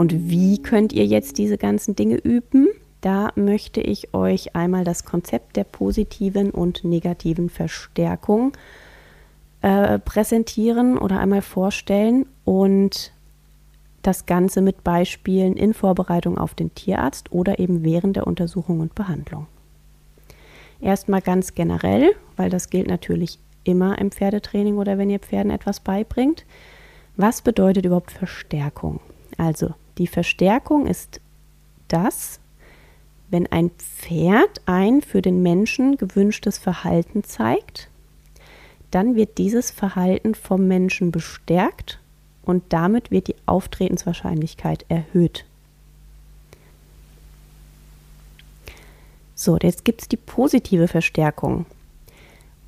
Und 0.00 0.30
wie 0.30 0.62
könnt 0.62 0.92
ihr 0.94 1.04
jetzt 1.04 1.36
diese 1.36 1.58
ganzen 1.58 1.94
Dinge 1.94 2.16
üben? 2.16 2.68
Da 3.02 3.32
möchte 3.34 3.80
ich 3.80 4.14
euch 4.14 4.56
einmal 4.56 4.84
das 4.84 5.04
Konzept 5.04 5.56
der 5.56 5.64
positiven 5.64 6.50
und 6.50 6.84
negativen 6.84 7.50
Verstärkung 7.50 8.52
äh, 9.62 9.98
präsentieren 9.98 10.96
oder 10.96 11.20
einmal 11.20 11.42
vorstellen 11.42 12.24
und 12.44 13.12
das 14.02 14.24
Ganze 14.24 14.62
mit 14.62 14.82
Beispielen 14.82 15.54
in 15.54 15.74
Vorbereitung 15.74 16.38
auf 16.38 16.54
den 16.54 16.74
Tierarzt 16.74 17.32
oder 17.32 17.58
eben 17.58 17.84
während 17.84 18.16
der 18.16 18.26
Untersuchung 18.26 18.80
und 18.80 18.94
Behandlung. 18.94 19.46
Erstmal 20.80 21.20
ganz 21.20 21.54
generell, 21.54 22.12
weil 22.40 22.48
das 22.48 22.70
gilt 22.70 22.86
natürlich 22.86 23.38
immer 23.64 23.98
im 23.98 24.10
Pferdetraining 24.10 24.78
oder 24.78 24.96
wenn 24.96 25.10
ihr 25.10 25.18
Pferden 25.18 25.52
etwas 25.52 25.78
beibringt. 25.78 26.46
Was 27.16 27.42
bedeutet 27.42 27.84
überhaupt 27.84 28.12
Verstärkung? 28.12 28.98
Also 29.36 29.74
die 29.98 30.06
Verstärkung 30.06 30.86
ist 30.86 31.20
das, 31.88 32.40
wenn 33.28 33.46
ein 33.48 33.70
Pferd 33.72 34.62
ein 34.64 35.02
für 35.02 35.20
den 35.20 35.42
Menschen 35.42 35.98
gewünschtes 35.98 36.56
Verhalten 36.56 37.24
zeigt, 37.24 37.90
dann 38.90 39.16
wird 39.16 39.36
dieses 39.36 39.70
Verhalten 39.70 40.34
vom 40.34 40.66
Menschen 40.66 41.12
bestärkt 41.12 42.00
und 42.42 42.64
damit 42.70 43.10
wird 43.10 43.28
die 43.28 43.36
Auftretenswahrscheinlichkeit 43.44 44.86
erhöht. 44.88 45.44
So, 49.34 49.58
jetzt 49.60 49.84
gibt 49.84 50.00
es 50.00 50.08
die 50.08 50.16
positive 50.16 50.88
Verstärkung. 50.88 51.66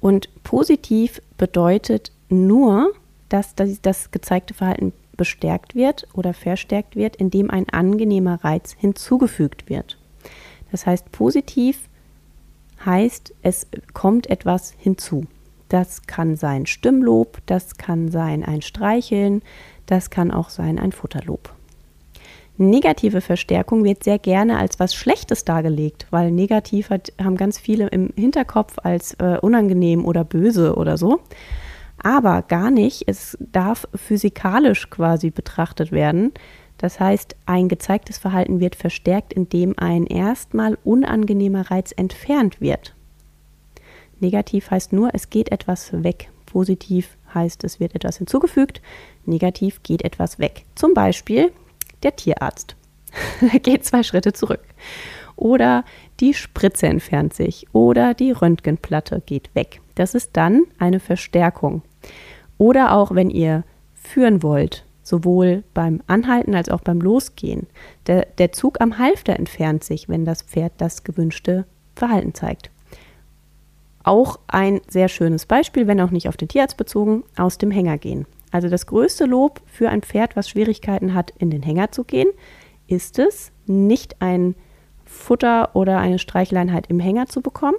Und 0.02 0.29
positiv 0.42 1.23
bedeutet 1.38 2.10
nur, 2.29 2.93
dass 3.29 3.54
das, 3.54 4.10
gezeigte 4.10 4.52
Verhalten 4.52 4.93
bestärkt 5.16 5.76
wird 5.76 6.09
oder 6.13 6.35
verstärkt 6.35 6.96
wird, 6.96 7.15
indem 7.16 7.51
ein 7.51 7.68
angenehmer 7.68 8.43
Reiz 8.43 8.74
hinzugefügt 8.76 9.71
wird. 9.71 9.99
Das 10.73 10.87
heißt, 10.87 11.13
positiv 11.13 11.88
heißt, 12.85 13.32
es 13.43 13.68
kommt 13.95 14.29
etwas 14.29 14.74
hinzu. 14.76 15.26
Das 15.68 16.02
kann 16.02 16.35
sein 16.35 16.66
Stimmlob, 16.66 17.38
das 17.46 17.76
kann 17.76 18.10
sein 18.10 18.45
ein 18.45 18.60
Streicheln, 18.60 19.41
das 19.87 20.10
kann 20.10 20.32
auch 20.32 20.51
sein 20.51 20.80
ein 20.80 20.91
Futterlob. 20.91 21.54
Negative 22.58 23.22
Verstärkung 23.22 23.82
wird 23.82 24.04
sehr 24.04 24.18
gerne 24.18 24.58
als 24.58 24.78
was 24.78 24.95
Schlechtes 24.95 25.45
dargelegt, 25.45 26.06
weil 26.10 26.30
negativ 26.30 26.90
hat, 26.90 27.12
haben 27.22 27.36
ganz 27.36 27.58
viele 27.58 27.88
im 27.88 28.10
Hinterkopf 28.14 28.76
als 28.82 29.14
äh, 29.14 29.38
unangenehm 29.40 30.04
oder 30.04 30.22
böse 30.24 30.76
oder 30.76 30.98
so. 30.98 31.20
Aber 32.02 32.42
gar 32.42 32.70
nicht. 32.70 33.04
Es 33.06 33.38
darf 33.40 33.88
physikalisch 33.95 34.90
quasi 34.90 35.30
betrachtet 35.30 35.92
werden. 35.92 36.32
Das 36.78 36.98
heißt, 36.98 37.36
ein 37.46 37.68
gezeigtes 37.68 38.18
Verhalten 38.18 38.60
wird 38.60 38.76
verstärkt, 38.76 39.32
indem 39.32 39.74
ein 39.78 40.06
erstmal 40.06 40.76
unangenehmer 40.84 41.70
Reiz 41.70 41.92
entfernt 41.96 42.60
wird. 42.60 42.95
Negativ 44.20 44.70
heißt 44.70 44.92
nur, 44.92 45.10
es 45.14 45.30
geht 45.30 45.50
etwas 45.52 45.92
weg. 45.92 46.30
Positiv 46.46 47.16
heißt, 47.34 47.64
es 47.64 47.80
wird 47.80 47.95
etwas 47.95 48.18
hinzugefügt. 48.18 48.82
Negativ 49.24 49.82
geht 49.82 50.04
etwas 50.04 50.38
weg. 50.38 50.64
Zum 50.74 50.92
Beispiel 50.92 51.52
der 52.02 52.16
Tierarzt. 52.16 52.76
er 53.52 53.58
geht 53.58 53.84
zwei 53.84 54.02
Schritte 54.02 54.32
zurück. 54.32 54.62
Oder 55.36 55.84
die 56.20 56.34
Spritze 56.34 56.86
entfernt 56.86 57.34
sich. 57.34 57.66
Oder 57.72 58.14
die 58.14 58.32
Röntgenplatte 58.32 59.22
geht 59.24 59.54
weg. 59.54 59.80
Das 59.95 60.14
ist 60.14 60.30
dann 60.34 60.64
eine 60.78 61.00
Verstärkung. 61.00 61.82
Oder 62.58 62.92
auch 62.92 63.14
wenn 63.14 63.30
ihr 63.30 63.64
führen 63.95 64.42
wollt, 64.42 64.84
sowohl 65.03 65.64
beim 65.75 66.00
Anhalten 66.06 66.54
als 66.54 66.69
auch 66.69 66.80
beim 66.80 67.00
Losgehen. 67.00 67.66
Der, 68.06 68.26
der 68.38 68.52
Zug 68.52 68.80
am 68.80 68.98
Halfter 68.98 69.36
entfernt 69.36 69.84
sich, 69.84 70.08
wenn 70.08 70.24
das 70.24 70.42
Pferd 70.42 70.72
das 70.78 71.04
gewünschte 71.04 71.66
Verhalten 71.96 72.34
zeigt. 72.34 72.70
Auch 74.04 74.38
ein 74.48 74.80
sehr 74.88 75.08
schönes 75.08 75.46
Beispiel, 75.46 75.86
wenn 75.86 76.00
auch 76.00 76.10
nicht 76.10 76.28
auf 76.28 76.36
den 76.36 76.48
Tierarzt 76.48 76.76
bezogen, 76.76 77.24
aus 77.36 77.58
dem 77.58 77.70
Hänger 77.70 77.98
gehen. 77.98 78.26
Also 78.52 78.68
das 78.68 78.86
größte 78.86 79.24
Lob 79.24 79.60
für 79.66 79.88
ein 79.88 80.02
Pferd, 80.02 80.36
was 80.36 80.48
Schwierigkeiten 80.48 81.14
hat, 81.14 81.32
in 81.38 81.50
den 81.50 81.62
Hänger 81.62 81.90
zu 81.90 82.04
gehen, 82.04 82.28
ist 82.86 83.18
es, 83.18 83.50
nicht 83.66 84.20
ein 84.20 84.54
Futter 85.04 85.74
oder 85.74 85.98
eine 85.98 86.18
Streicheleinheit 86.18 86.88
im 86.88 87.00
Hänger 87.00 87.26
zu 87.26 87.41
bekommen. 87.41 87.78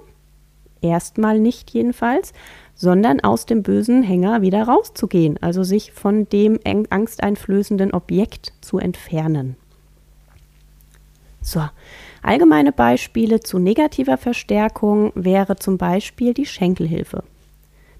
Erstmal 0.82 1.38
nicht 1.38 1.70
jedenfalls, 1.70 2.32
sondern 2.74 3.20
aus 3.20 3.46
dem 3.46 3.62
bösen 3.62 4.02
Hänger 4.02 4.42
wieder 4.42 4.64
rauszugehen, 4.64 5.38
also 5.40 5.62
sich 5.62 5.92
von 5.92 6.28
dem 6.28 6.58
angsteinflößenden 6.90 7.92
Objekt 7.92 8.52
zu 8.60 8.78
entfernen. 8.78 9.56
So, 11.40 11.62
allgemeine 12.22 12.72
Beispiele 12.72 13.40
zu 13.40 13.58
negativer 13.58 14.18
Verstärkung 14.18 15.12
wäre 15.14 15.56
zum 15.56 15.78
Beispiel 15.78 16.34
die 16.34 16.46
Schenkelhilfe 16.46 17.22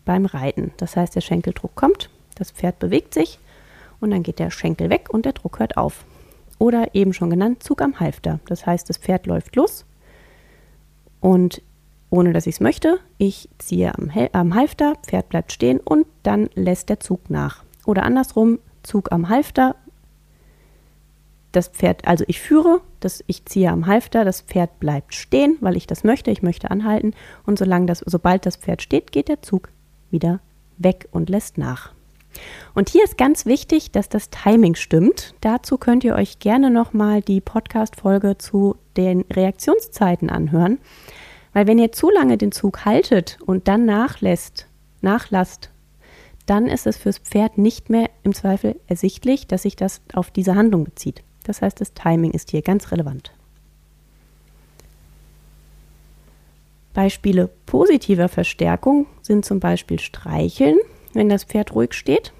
beim 0.04 0.26
Reiten. 0.26 0.72
Das 0.78 0.96
heißt, 0.96 1.14
der 1.14 1.20
Schenkeldruck 1.20 1.74
kommt, 1.74 2.10
das 2.34 2.50
Pferd 2.50 2.78
bewegt 2.78 3.14
sich 3.14 3.38
und 4.00 4.10
dann 4.10 4.22
geht 4.22 4.38
der 4.38 4.50
Schenkel 4.50 4.90
weg 4.90 5.08
und 5.10 5.24
der 5.24 5.32
Druck 5.32 5.58
hört 5.58 5.76
auf. 5.76 6.04
Oder 6.58 6.94
eben 6.94 7.12
schon 7.12 7.30
genannt, 7.30 7.62
Zug 7.62 7.82
am 7.82 8.00
Halfter. 8.00 8.40
Das 8.46 8.66
heißt, 8.66 8.88
das 8.88 8.98
Pferd 8.98 9.26
läuft 9.26 9.56
los 9.56 9.84
und 11.20 11.62
ohne 12.10 12.32
dass 12.32 12.46
ich 12.46 12.56
es 12.56 12.60
möchte. 12.60 13.00
Ich 13.18 13.48
ziehe 13.58 13.92
am, 13.94 14.10
am 14.32 14.54
Halfter, 14.54 14.94
Pferd 15.02 15.28
bleibt 15.30 15.52
stehen 15.52 15.80
und 15.80 16.06
dann 16.22 16.48
lässt 16.54 16.88
der 16.88 17.00
Zug 17.00 17.28
nach. 17.28 17.64
Oder 17.86 18.04
andersrum, 18.04 18.60
Zug 18.82 19.10
am 19.10 19.28
Halfter, 19.28 19.74
das 21.50 21.68
Pferd, 21.68 22.06
also 22.06 22.24
ich 22.26 22.40
führe, 22.40 22.80
das, 23.00 23.24
ich 23.26 23.44
ziehe 23.46 23.70
am 23.70 23.86
Halfter, 23.86 24.24
das 24.24 24.40
Pferd 24.42 24.80
bleibt 24.80 25.14
stehen, 25.14 25.56
weil 25.60 25.76
ich 25.76 25.86
das 25.86 26.04
möchte, 26.04 26.30
ich 26.30 26.42
möchte 26.42 26.70
anhalten 26.70 27.14
und 27.46 27.58
solange 27.58 27.86
das, 27.86 28.00
sobald 28.04 28.46
das 28.46 28.56
Pferd 28.56 28.82
steht, 28.82 29.12
geht 29.12 29.28
der 29.28 29.42
Zug 29.42 29.68
wieder 30.10 30.40
weg 30.76 31.08
und 31.12 31.30
lässt 31.30 31.58
nach. 31.58 31.92
Und 32.74 32.88
hier 32.88 33.04
ist 33.04 33.16
ganz 33.16 33.46
wichtig, 33.46 33.92
dass 33.92 34.08
das 34.08 34.30
Timing 34.30 34.74
stimmt. 34.74 35.34
Dazu 35.40 35.78
könnt 35.78 36.04
ihr 36.04 36.14
euch 36.14 36.38
gerne 36.38 36.70
nochmal 36.70 37.22
die 37.22 37.40
Podcast-Folge 37.40 38.38
zu 38.38 38.76
den 38.96 39.22
Reaktionszeiten 39.32 40.30
anhören. 40.30 40.78
Weil 41.52 41.66
wenn 41.66 41.78
ihr 41.78 41.92
zu 41.92 42.10
lange 42.10 42.36
den 42.36 42.52
Zug 42.52 42.84
haltet 42.84 43.38
und 43.46 43.68
dann 43.68 43.84
nachlässt, 43.84 44.66
nachlasst, 45.00 45.70
dann 46.46 46.66
ist 46.66 46.86
es 46.86 46.96
fürs 46.96 47.18
Pferd 47.18 47.58
nicht 47.58 47.90
mehr 47.90 48.10
im 48.22 48.34
Zweifel 48.34 48.78
ersichtlich, 48.86 49.46
dass 49.46 49.62
sich 49.62 49.76
das 49.76 50.02
auf 50.12 50.30
diese 50.30 50.54
Handlung 50.56 50.84
bezieht. 50.84 51.22
Das 51.44 51.62
heißt, 51.62 51.80
das 51.80 51.94
Timing 51.94 52.32
ist 52.32 52.50
hier 52.50 52.62
ganz 52.62 52.90
relevant. 52.90 53.32
Beispiele 56.92 57.50
positiver 57.66 58.28
Verstärkung 58.28 59.06
sind 59.22 59.44
zum 59.44 59.60
Beispiel 59.60 59.98
Streicheln, 59.98 60.78
wenn 61.14 61.28
das 61.28 61.44
Pferd 61.44 61.74
ruhig 61.74 61.94
steht, 61.94 62.32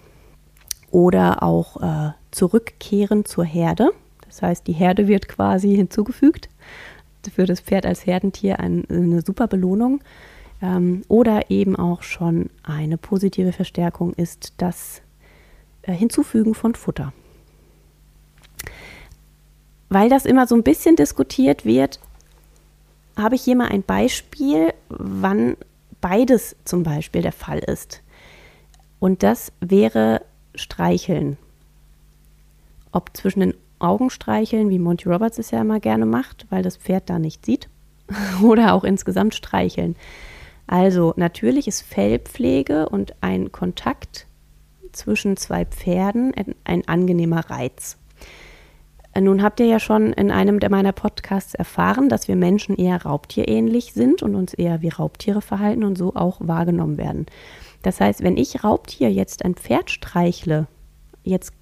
oder 0.91 1.43
auch 1.43 1.83
äh, 1.83 2.13
Zurückkehren 2.31 3.25
zur 3.25 3.45
Herde. 3.45 3.91
Das 4.27 4.43
heißt, 4.43 4.67
die 4.67 4.73
Herde 4.73 5.09
wird 5.09 5.29
quasi 5.29 5.75
hinzugefügt 5.75 6.49
für 7.31 7.47
das 7.47 7.61
Pferd 7.61 7.87
als 7.87 8.07
Herdentier 8.07 8.61
ein, 8.61 8.85
eine 8.89 9.23
super 9.23 9.47
Belohnung. 9.47 10.03
Ähm, 10.63 11.03
oder 11.09 11.51
eben 11.51 11.77
auch 11.77 12.03
schon 12.03 12.51
eine 12.63 12.97
positive 12.97 13.53
Verstärkung 13.53 14.13
ist 14.15 14.55
das 14.59 15.03
äh, 15.83 15.93
Hinzufügen 15.93 16.55
von 16.55 16.75
Futter. 16.75 17.13
Weil 19.89 20.09
das 20.09 20.27
immer 20.27 20.47
so 20.47 20.55
ein 20.55 20.63
bisschen 20.63 20.97
diskutiert 20.97 21.65
wird, 21.65 22.01
habe 23.17 23.35
ich 23.35 23.43
hier 23.43 23.57
mal 23.57 23.69
ein 23.69 23.83
Beispiel, 23.83 24.73
wann 24.89 25.57
beides 26.01 26.57
zum 26.65 26.83
Beispiel 26.83 27.23
der 27.23 27.33
Fall 27.33 27.59
ist. 27.59 28.03
Und 29.05 29.23
das 29.23 29.53
wäre 29.61 30.23
Streicheln. 30.55 31.37
Ob 32.91 33.15
zwischen 33.15 33.41
den 33.41 33.55
Augen 33.79 34.09
streicheln, 34.09 34.71
wie 34.71 34.79
Monty 34.79 35.11
Roberts 35.11 35.37
es 35.37 35.51
ja 35.51 35.61
immer 35.61 35.79
gerne 35.79 36.07
macht, 36.07 36.47
weil 36.49 36.63
das 36.63 36.79
Pferd 36.79 37.11
da 37.11 37.19
nicht 37.19 37.45
sieht. 37.45 37.69
Oder 38.43 38.73
auch 38.73 38.83
insgesamt 38.83 39.35
streicheln. 39.35 39.95
Also 40.67 41.13
natürlich 41.19 41.69
ist 41.69 41.83
Fellpflege 41.83 42.89
und 42.89 43.15
ein 43.21 43.53
Kontakt 43.53 44.27
zwischen 44.93 45.37
zwei 45.37 45.67
Pferden 45.67 46.33
ein, 46.65 46.89
angenehmer 46.89 47.51
Reiz. 47.51 47.99
Nun 49.21 49.43
habt 49.43 49.61
ihr 49.61 49.67
ja 49.67 49.81
schon 49.81 50.15
in 50.15 50.31
einem 50.31 50.61
der 50.61 50.71
meiner 50.71 50.93
Podcasts 50.93 51.55
erfahren, 51.55 52.09
dass 52.09 52.27
wir 52.27 52.37
Menschen 52.37 52.75
eher 52.75 53.03
raubtierähnlich 53.03 53.93
sind 53.93 54.23
und 54.23 54.35
uns 54.35 54.55
eher 54.55 54.81
wie 54.81 54.89
Raubtiere 54.89 55.43
verhalten 55.43 55.85
und 55.85 55.99
so 55.99 56.15
auch 56.17 56.39
wahrgenommen 56.41 56.97
werden. 56.97 57.27
Das 57.85 58.01
heißt, 58.01 58.23
wenn 58.23 58.39
ich 58.39 58.65
Raubtier 58.65 59.13
jetzt 59.13 59.45
ein 59.45 59.55
Pferd 59.55 59.91
streichle, 59.91 60.67
jetzt 61.23 61.53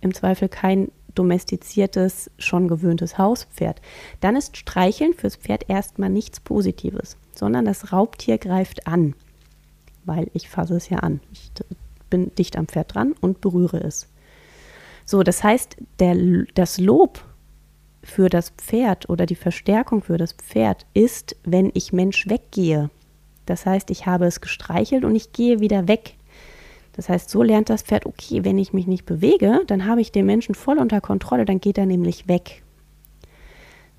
im 0.00 0.14
Zweifel 0.14 0.48
kein 0.48 0.92
domestiziertes, 1.16 2.30
schon 2.38 2.68
gewöhntes 2.68 3.18
Hauspferd, 3.18 3.82
dann 4.20 4.36
ist 4.36 4.56
Streicheln 4.56 5.12
fürs 5.12 5.34
Pferd 5.34 5.68
erstmal 5.68 6.08
nichts 6.08 6.38
Positives, 6.38 7.16
sondern 7.34 7.64
das 7.64 7.92
Raubtier 7.92 8.38
greift 8.38 8.86
an. 8.86 9.14
weil 10.04 10.30
ich 10.34 10.48
fasse 10.48 10.76
es 10.76 10.88
ja 10.88 10.98
an. 10.98 11.20
Ich 11.32 11.50
bin 12.08 12.34
dicht 12.36 12.56
am 12.56 12.68
Pferd 12.68 12.94
dran 12.94 13.14
und 13.20 13.40
berühre 13.40 13.78
es. 13.78 14.08
So, 15.04 15.22
das 15.24 15.42
heißt, 15.42 15.76
der, 15.98 16.46
das 16.54 16.78
Lob 16.78 17.24
für 18.02 18.28
das 18.28 18.50
Pferd 18.50 19.10
oder 19.10 19.26
die 19.26 19.34
Verstärkung 19.34 20.02
für 20.02 20.16
das 20.16 20.32
Pferd 20.32 20.86
ist, 20.94 21.36
wenn 21.44 21.70
ich 21.74 21.92
Mensch 21.92 22.28
weggehe. 22.28 22.90
Das 23.50 23.66
heißt, 23.66 23.90
ich 23.90 24.06
habe 24.06 24.26
es 24.26 24.40
gestreichelt 24.40 25.04
und 25.04 25.16
ich 25.16 25.32
gehe 25.32 25.58
wieder 25.58 25.88
weg. 25.88 26.14
Das 26.92 27.08
heißt, 27.08 27.28
so 27.28 27.42
lernt 27.42 27.68
das 27.68 27.82
Pferd, 27.82 28.06
okay, 28.06 28.44
wenn 28.44 28.58
ich 28.58 28.72
mich 28.72 28.86
nicht 28.86 29.06
bewege, 29.06 29.62
dann 29.66 29.86
habe 29.86 30.00
ich 30.00 30.12
den 30.12 30.24
Menschen 30.24 30.54
voll 30.54 30.78
unter 30.78 31.00
Kontrolle, 31.00 31.44
dann 31.44 31.60
geht 31.60 31.76
er 31.76 31.84
nämlich 31.84 32.28
weg. 32.28 32.62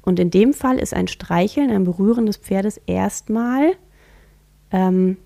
Und 0.03 0.19
in 0.21 0.31
dem 0.31 0.53
Fall 0.53 0.79
ist 0.79 0.93
ein 0.93 1.09
Streicheln, 1.09 1.69
ein 1.69 1.83
Berühren 1.83 2.27
des 2.27 2.37
Pferdes 2.37 2.79
erstmal 2.85 3.73
ähm, 4.71 5.17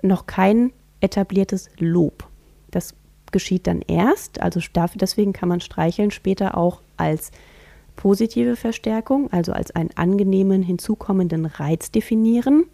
noch 0.00 0.26
kein 0.26 0.72
etabliertes 1.00 1.68
Lob. 1.80 2.28
Das 2.70 2.94
geschieht 3.32 3.66
dann 3.66 3.82
erst, 3.82 4.40
also 4.40 4.60
deswegen 4.94 5.32
kann 5.32 5.48
man 5.48 5.60
Streicheln 5.60 6.12
später 6.12 6.56
auch 6.56 6.82
als 6.96 7.32
positive 7.96 8.54
Verstärkung, 8.54 9.32
also 9.32 9.50
als 9.52 9.72
einen 9.72 9.90
angenehmen 9.96 10.62
hinzukommenden 10.62 11.46
Reiz 11.46 11.90
definieren, 11.90 12.66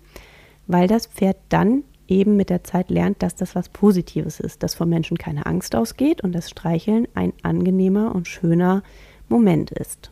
weil 0.72 0.88
das 0.88 1.06
Pferd 1.06 1.36
dann 1.48 1.84
eben 2.08 2.36
mit 2.36 2.50
der 2.50 2.64
Zeit 2.64 2.90
lernt, 2.90 3.22
dass 3.22 3.34
das 3.34 3.54
was 3.54 3.69
Positives 3.69 4.40
ist, 4.40 4.62
dass 4.62 4.74
vom 4.74 4.88
Menschen 4.88 5.16
keine 5.16 5.46
Angst 5.46 5.74
ausgeht 5.74 6.22
und 6.22 6.32
das 6.32 6.50
Streicheln 6.50 7.06
ein 7.14 7.32
angenehmer 7.42 8.14
und 8.14 8.28
schöner 8.28 8.82
Moment 9.28 9.70
ist. 9.70 10.10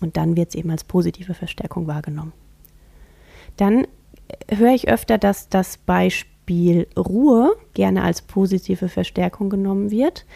Und 0.00 0.16
dann 0.16 0.36
wird 0.36 0.50
es 0.50 0.54
eben 0.54 0.70
als 0.70 0.84
positive 0.84 1.34
Verstärkung 1.34 1.86
wahrgenommen. 1.86 2.32
Dann 3.56 3.86
höre 4.48 4.74
ich 4.74 4.88
öfter, 4.88 5.18
dass 5.18 5.48
das 5.48 5.78
Beispiel 5.78 6.86
Ruhe 6.96 7.56
gerne 7.74 8.02
als 8.02 8.22
positive 8.22 8.88
Verstärkung 8.88 9.48
genommen 9.48 9.90
wird. 9.90 10.26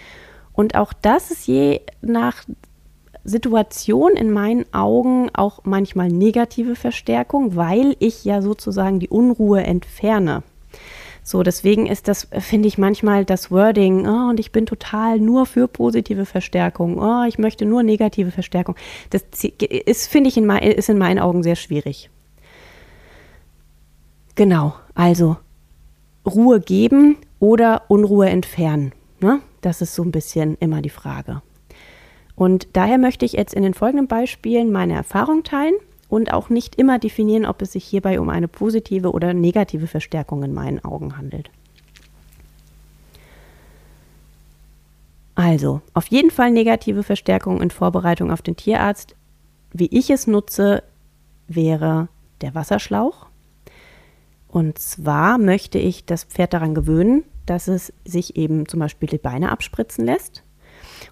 Und 0.53 0.75
auch 0.75 0.93
das 0.93 1.31
ist 1.31 1.47
je 1.47 1.81
nach 2.01 2.45
Situation 3.25 4.13
in 4.13 4.31
meinen 4.31 4.65
Augen 4.73 5.31
auch 5.33 5.61
manchmal 5.65 6.09
negative 6.09 6.77
Verstärkung, 6.77 7.57
weil 7.57 7.97
ich 7.99 8.25
ja 8.25 8.43
sozusagen 8.43 9.01
die 9.01 9.09
Unruhe 9.09 9.63
entferne. 9.63 10.43
So, 11.23 11.43
deswegen 11.43 11.87
ist 11.87 12.09
das, 12.09 12.29
finde 12.39 12.67
ich 12.67 12.79
manchmal 12.79 13.25
das 13.25 13.51
Wording, 13.51 14.07
oh, 14.07 14.31
und 14.31 14.41
ich 14.41 14.53
bin 14.53 14.67
total 14.67 15.21
nur 15.21 15.47
für 15.47 15.69
positive 15.69 16.25
Verstärkung, 16.25 16.99
oh, 16.99 17.25
ich 17.29 17.39
möchte 17.39 17.67
nur 17.67 17.83
negative 17.83 18.31
Verstärkung. 18.31 18.75
Das 19.11 19.25
ist, 19.85 20.09
finde 20.09 20.29
ich, 20.29 20.37
in, 20.37 20.49
ist 20.51 20.89
in 20.89 20.99
meinen 20.99 21.19
Augen 21.19 21.43
sehr 21.43 21.57
schwierig. 21.57 22.11
Genau, 24.35 24.75
also 24.95 25.37
Ruhe 26.27 26.61
geben 26.61 27.17
oder 27.39 27.83
Unruhe 27.89 28.29
entfernen. 28.29 28.93
Ne? 29.21 29.41
Das 29.61 29.83
ist 29.83 29.95
so 29.95 30.03
ein 30.03 30.13
bisschen 30.13 30.57
immer 30.61 30.81
die 30.81 30.91
Frage. 30.91 31.43
Und 32.41 32.69
daher 32.73 32.97
möchte 32.97 33.27
ich 33.27 33.35
jetzt 33.35 33.53
in 33.53 33.63
den 33.63 33.75
folgenden 33.75 34.07
Beispielen 34.07 34.73
meine 34.73 34.95
Erfahrung 34.95 35.43
teilen 35.45 35.75
und 36.09 36.33
auch 36.33 36.49
nicht 36.49 36.77
immer 36.77 36.99
definieren, 36.99 37.45
ob 37.45 37.61
es 37.61 37.73
sich 37.73 37.85
hierbei 37.85 38.19
um 38.19 38.31
eine 38.31 38.49
positive 38.49 39.13
oder 39.13 39.35
negative 39.35 39.87
Verstärkung 39.87 40.43
in 40.43 40.55
meinen 40.55 40.83
Augen 40.83 41.19
handelt. 41.19 41.51
Also, 45.35 45.83
auf 45.93 46.07
jeden 46.07 46.31
Fall 46.31 46.51
negative 46.51 47.03
Verstärkung 47.03 47.61
in 47.61 47.71
Vorbereitung 47.71 48.31
auf 48.31 48.41
den 48.41 48.57
Tierarzt. 48.57 49.17
Wie 49.75 49.95
ich 49.95 50.09
es 50.09 50.27
nutze, 50.27 50.83
wäre 51.47 52.09
der 52.41 52.55
Wasserschlauch. 52.55 53.27
Und 54.49 54.79
zwar 54.79 55.37
möchte 55.37 55.79
ich 55.79 56.07
das 56.07 56.25
Pferd 56.25 56.55
daran 56.55 56.75
gewöhnen, 56.75 57.25
dass 57.45 57.69
es 57.69 57.93
sich 58.07 58.37
eben 58.37 58.67
zum 58.67 58.81
Beispiel 58.81 59.11
die 59.11 59.19
Beine 59.19 59.53
abspritzen 59.53 60.07
lässt. 60.07 60.43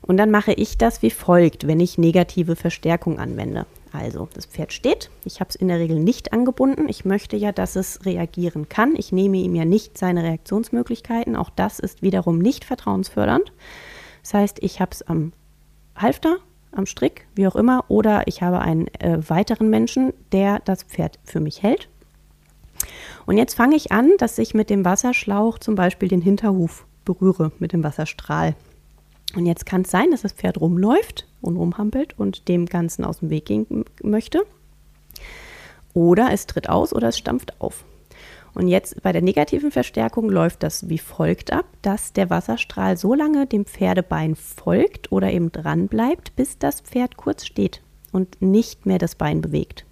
Und 0.02 0.17
dann 0.17 0.31
mache 0.31 0.52
ich 0.52 0.79
das 0.79 1.02
wie 1.02 1.11
folgt, 1.11 1.67
wenn 1.67 1.81
ich 1.81 1.99
negative 1.99 2.56
Verstärkung 2.56 3.19
anwende. 3.19 3.67
Also, 3.93 4.29
das 4.35 4.46
Pferd 4.46 4.73
steht. 4.73 5.11
Ich 5.25 5.40
habe 5.40 5.49
es 5.49 5.56
in 5.56 5.69
der 5.69 5.79
Regel 5.79 5.99
nicht 5.99 6.32
angebunden. 6.32 6.88
Ich 6.88 7.05
möchte 7.05 7.37
ja, 7.37 7.52
dass 7.52 7.75
es 7.75 8.05
reagieren 8.05 8.69
kann. 8.69 8.94
Ich 8.96 9.12
nehme 9.12 9.38
ihm 9.38 9.55
ja 9.55 9.64
nicht 9.64 9.96
seine 9.96 10.23
Reaktionsmöglichkeiten. 10.23 11.37
Auch 11.37 11.50
das 11.50 11.79
ist 11.79 12.02
wiederum 12.02 12.38
nicht 12.38 12.64
vertrauensfördernd. 12.64 13.52
Das 14.23 14.35
heißt, 14.35 14.58
ich 14.61 14.81
habe 14.81 14.90
es 14.93 15.02
am 15.02 15.32
Halfter, 15.96 16.37
am 16.73 16.87
Strick, 16.87 17.26
wie 17.34 17.46
auch 17.46 17.56
immer, 17.56 17.84
oder 17.88 18.26
ich 18.26 18.43
habe 18.43 18.61
einen 18.61 18.88
äh, 18.99 19.19
weiteren 19.26 19.70
Menschen, 19.70 20.12
der 20.32 20.61
das 20.61 20.82
Pferd 20.82 21.19
für 21.25 21.41
mich 21.41 21.62
hält. 21.62 21.88
Und 23.26 23.37
jetzt 23.37 23.55
fange 23.55 23.76
ich 23.76 23.91
an, 23.91 24.12
dass 24.19 24.38
ich 24.38 24.55
mit 24.55 24.70
dem 24.70 24.84
Wasserschlauch 24.84 25.58
zum 25.58 25.75
Beispiel 25.75 26.08
den 26.08 26.20
Hinterhuf 26.20 26.87
berühre, 27.05 27.52
mit 27.58 27.73
dem 27.73 27.82
Wasserstrahl. 27.82 28.55
Und 29.34 29.46
jetzt 29.46 29.66
kann 29.66 29.82
es 29.82 29.90
sein, 29.90 30.10
dass 30.10 30.22
das 30.22 30.32
Pferd 30.32 30.60
rumläuft 30.60 31.26
und 31.40 31.56
rumhampelt 31.56 32.19
und 32.19 32.48
dem 32.48 32.66
Ganzen 32.66 33.04
aus 33.04 33.20
dem 33.20 33.30
Weg 33.30 33.46
gehen 33.46 33.84
möchte. 34.02 34.44
Oder 35.92 36.30
es 36.32 36.46
tritt 36.46 36.69
aus 36.69 36.92
oder 36.94 37.08
es 37.08 37.19
stampft 37.19 37.60
auf. 37.60 37.84
Und 38.54 38.69
jetzt 38.69 39.02
bei 39.02 39.12
der 39.12 39.22
negativen 39.22 39.70
Verstärkung 39.70 40.28
läuft 40.30 40.62
das 40.62 40.88
wie 40.88 40.98
folgt 40.98 41.52
ab, 41.52 41.66
dass 41.82 42.12
der 42.12 42.30
Wasserstrahl 42.30 42.96
so 42.96 43.14
lange 43.14 43.46
dem 43.46 43.66
Pferdebein 43.66 44.34
folgt 44.34 45.12
oder 45.12 45.31
eben 45.31 45.52
dran 45.52 45.86
bleibt, 45.88 46.34
bis 46.34 46.58
das 46.58 46.81
Pferd 46.81 47.16
kurz 47.16 47.46
steht 47.46 47.82
und 48.10 48.40
nicht 48.40 48.86
mehr 48.86 48.98
das 48.98 49.14
Bein 49.14 49.40
bewegt. 49.40 49.84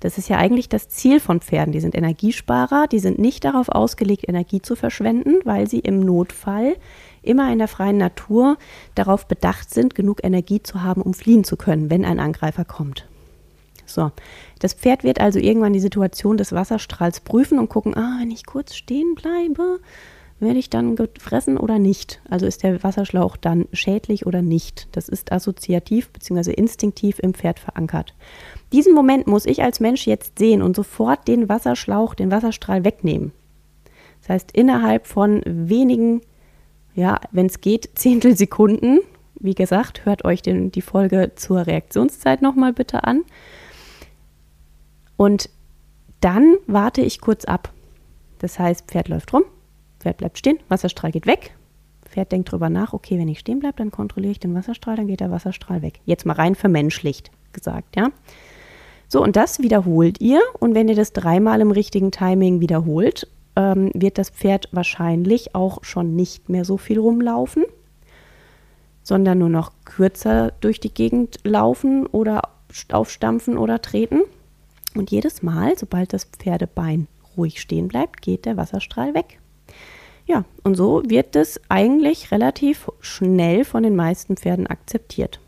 Das 0.00 0.18
ist 0.18 0.28
ja 0.28 0.38
eigentlich 0.38 0.68
das 0.68 0.88
Ziel 0.88 1.20
von 1.20 1.40
Pferden. 1.40 1.72
Die 1.72 1.80
sind 1.80 1.94
Energiesparer, 1.94 2.88
die 2.88 2.98
sind 2.98 3.18
nicht 3.18 3.44
darauf 3.44 3.68
ausgelegt, 3.68 4.28
Energie 4.28 4.60
zu 4.60 4.74
verschwenden, 4.74 5.36
weil 5.44 5.68
sie 5.68 5.78
im 5.78 6.00
Notfall 6.00 6.76
immer 7.22 7.52
in 7.52 7.58
der 7.58 7.68
freien 7.68 7.98
Natur 7.98 8.56
darauf 8.94 9.26
bedacht 9.26 9.72
sind, 9.72 9.94
genug 9.94 10.24
Energie 10.24 10.62
zu 10.62 10.82
haben, 10.82 11.02
um 11.02 11.14
fliehen 11.14 11.44
zu 11.44 11.56
können, 11.56 11.90
wenn 11.90 12.04
ein 12.04 12.20
Angreifer 12.20 12.64
kommt. 12.64 13.06
So, 13.86 14.10
das 14.58 14.74
Pferd 14.74 15.04
wird 15.04 15.20
also 15.20 15.38
irgendwann 15.38 15.72
die 15.72 15.80
Situation 15.80 16.36
des 16.36 16.52
Wasserstrahls 16.52 17.20
prüfen 17.20 17.58
und 17.58 17.68
gucken, 17.68 17.96
ah, 17.96 18.18
wenn 18.20 18.30
ich 18.30 18.46
kurz 18.46 18.74
stehen 18.74 19.14
bleibe, 19.14 19.80
werde 20.42 20.58
ich 20.58 20.70
dann 20.70 20.96
gefressen 20.96 21.56
oder 21.56 21.78
nicht? 21.78 22.20
Also 22.28 22.46
ist 22.46 22.62
der 22.62 22.82
Wasserschlauch 22.82 23.36
dann 23.36 23.66
schädlich 23.72 24.26
oder 24.26 24.42
nicht? 24.42 24.88
Das 24.92 25.08
ist 25.08 25.30
assoziativ 25.30 26.10
bzw. 26.10 26.52
instinktiv 26.52 27.18
im 27.20 27.32
Pferd 27.32 27.60
verankert. 27.60 28.14
Diesen 28.72 28.94
Moment 28.94 29.26
muss 29.26 29.46
ich 29.46 29.62
als 29.62 29.78
Mensch 29.78 30.06
jetzt 30.06 30.38
sehen 30.38 30.62
und 30.62 30.74
sofort 30.74 31.28
den 31.28 31.48
Wasserschlauch, 31.48 32.14
den 32.14 32.30
Wasserstrahl 32.30 32.84
wegnehmen. 32.84 33.32
Das 34.20 34.30
heißt, 34.30 34.52
innerhalb 34.52 35.06
von 35.06 35.42
wenigen, 35.44 36.22
ja, 36.94 37.20
wenn 37.30 37.46
es 37.46 37.60
geht, 37.60 37.90
Zehntelsekunden, 37.94 39.00
wie 39.34 39.54
gesagt, 39.54 40.04
hört 40.04 40.24
euch 40.24 40.42
den, 40.42 40.70
die 40.70 40.82
Folge 40.82 41.32
zur 41.34 41.66
Reaktionszeit 41.66 42.42
nochmal 42.42 42.72
bitte 42.72 43.04
an. 43.04 43.22
Und 45.16 45.50
dann 46.20 46.56
warte 46.66 47.02
ich 47.02 47.20
kurz 47.20 47.44
ab. 47.44 47.72
Das 48.38 48.58
heißt, 48.58 48.86
Pferd 48.86 49.08
läuft 49.08 49.32
rum, 49.32 49.44
Pferd 50.00 50.18
bleibt 50.18 50.38
stehen, 50.38 50.58
Wasserstrahl 50.68 51.12
geht 51.12 51.26
weg. 51.26 51.56
Pferd 52.04 52.30
denkt 52.30 52.52
drüber 52.52 52.68
nach, 52.68 52.92
okay, 52.92 53.18
wenn 53.18 53.28
ich 53.28 53.38
stehen 53.38 53.58
bleibe, 53.58 53.76
dann 53.78 53.90
kontrolliere 53.90 54.32
ich 54.32 54.40
den 54.40 54.54
Wasserstrahl, 54.54 54.96
dann 54.96 55.06
geht 55.06 55.20
der 55.20 55.30
Wasserstrahl 55.30 55.82
weg. 55.82 56.00
Jetzt 56.04 56.26
mal 56.26 56.34
rein 56.34 56.54
vermenschlicht 56.54 57.30
gesagt, 57.52 57.96
ja. 57.96 58.10
So, 59.08 59.22
und 59.22 59.36
das 59.36 59.60
wiederholt 59.60 60.20
ihr. 60.20 60.40
Und 60.58 60.74
wenn 60.74 60.88
ihr 60.88 60.94
das 60.94 61.12
dreimal 61.12 61.60
im 61.60 61.70
richtigen 61.70 62.10
Timing 62.10 62.60
wiederholt, 62.60 63.28
ähm, 63.56 63.90
wird 63.94 64.18
das 64.18 64.30
Pferd 64.30 64.68
wahrscheinlich 64.72 65.54
auch 65.54 65.84
schon 65.84 66.16
nicht 66.16 66.48
mehr 66.48 66.64
so 66.64 66.76
viel 66.76 66.98
rumlaufen, 66.98 67.64
sondern 69.02 69.38
nur 69.38 69.48
noch 69.48 69.72
kürzer 69.84 70.52
durch 70.60 70.80
die 70.80 70.92
Gegend 70.92 71.38
laufen 71.44 72.06
oder 72.06 72.42
aufstampfen 72.90 73.58
oder 73.58 73.82
treten. 73.82 74.22
Und 74.94 75.10
jedes 75.10 75.42
Mal, 75.42 75.76
sobald 75.78 76.12
das 76.12 76.24
Pferdebein 76.24 77.08
ruhig 77.36 77.60
stehen 77.60 77.88
bleibt, 77.88 78.22
geht 78.22 78.44
der 78.44 78.56
Wasserstrahl 78.56 79.14
weg. 79.14 79.38
Ja, 80.26 80.44
und 80.62 80.76
so 80.76 81.02
wird 81.06 81.34
es 81.34 81.60
eigentlich 81.68 82.30
relativ 82.30 82.90
schnell 83.00 83.64
von 83.64 83.82
den 83.82 83.96
meisten 83.96 84.36
Pferden 84.36 84.66
akzeptiert. 84.66 85.40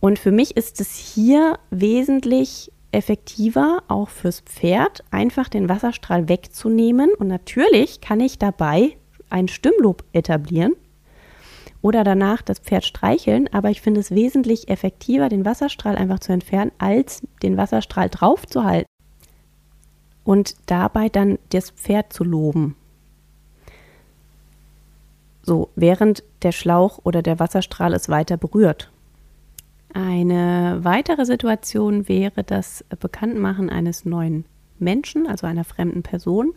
Und 0.00 0.18
für 0.18 0.32
mich 0.32 0.56
ist 0.56 0.80
es 0.80 0.96
hier 0.96 1.58
wesentlich 1.70 2.72
effektiver, 2.92 3.82
auch 3.88 4.08
fürs 4.08 4.40
Pferd, 4.40 5.04
einfach 5.10 5.48
den 5.48 5.68
Wasserstrahl 5.68 6.28
wegzunehmen. 6.28 7.10
Und 7.18 7.28
natürlich 7.28 8.00
kann 8.00 8.20
ich 8.20 8.38
dabei 8.38 8.96
ein 9.30 9.48
Stimmlob 9.48 10.04
etablieren 10.12 10.74
oder 11.82 12.02
danach 12.02 12.42
das 12.42 12.58
Pferd 12.58 12.84
streicheln, 12.84 13.48
aber 13.52 13.70
ich 13.70 13.80
finde 13.80 14.00
es 14.00 14.10
wesentlich 14.10 14.68
effektiver, 14.68 15.28
den 15.28 15.44
Wasserstrahl 15.44 15.96
einfach 15.96 16.18
zu 16.18 16.32
entfernen, 16.32 16.72
als 16.78 17.22
den 17.42 17.56
Wasserstrahl 17.56 18.08
draufzuhalten 18.08 18.88
und 20.24 20.56
dabei 20.66 21.08
dann 21.08 21.38
das 21.50 21.70
Pferd 21.70 22.12
zu 22.12 22.24
loben. 22.24 22.76
So, 25.42 25.70
während 25.76 26.24
der 26.42 26.52
Schlauch 26.52 27.00
oder 27.04 27.22
der 27.22 27.38
Wasserstrahl 27.38 27.94
es 27.94 28.08
weiter 28.08 28.36
berührt. 28.36 28.90
Eine 29.94 30.80
weitere 30.82 31.24
Situation 31.24 32.08
wäre 32.08 32.44
das 32.44 32.84
Bekanntmachen 33.00 33.70
eines 33.70 34.04
neuen 34.04 34.44
Menschen, 34.78 35.26
also 35.26 35.46
einer 35.46 35.64
fremden 35.64 36.02
Person, 36.02 36.54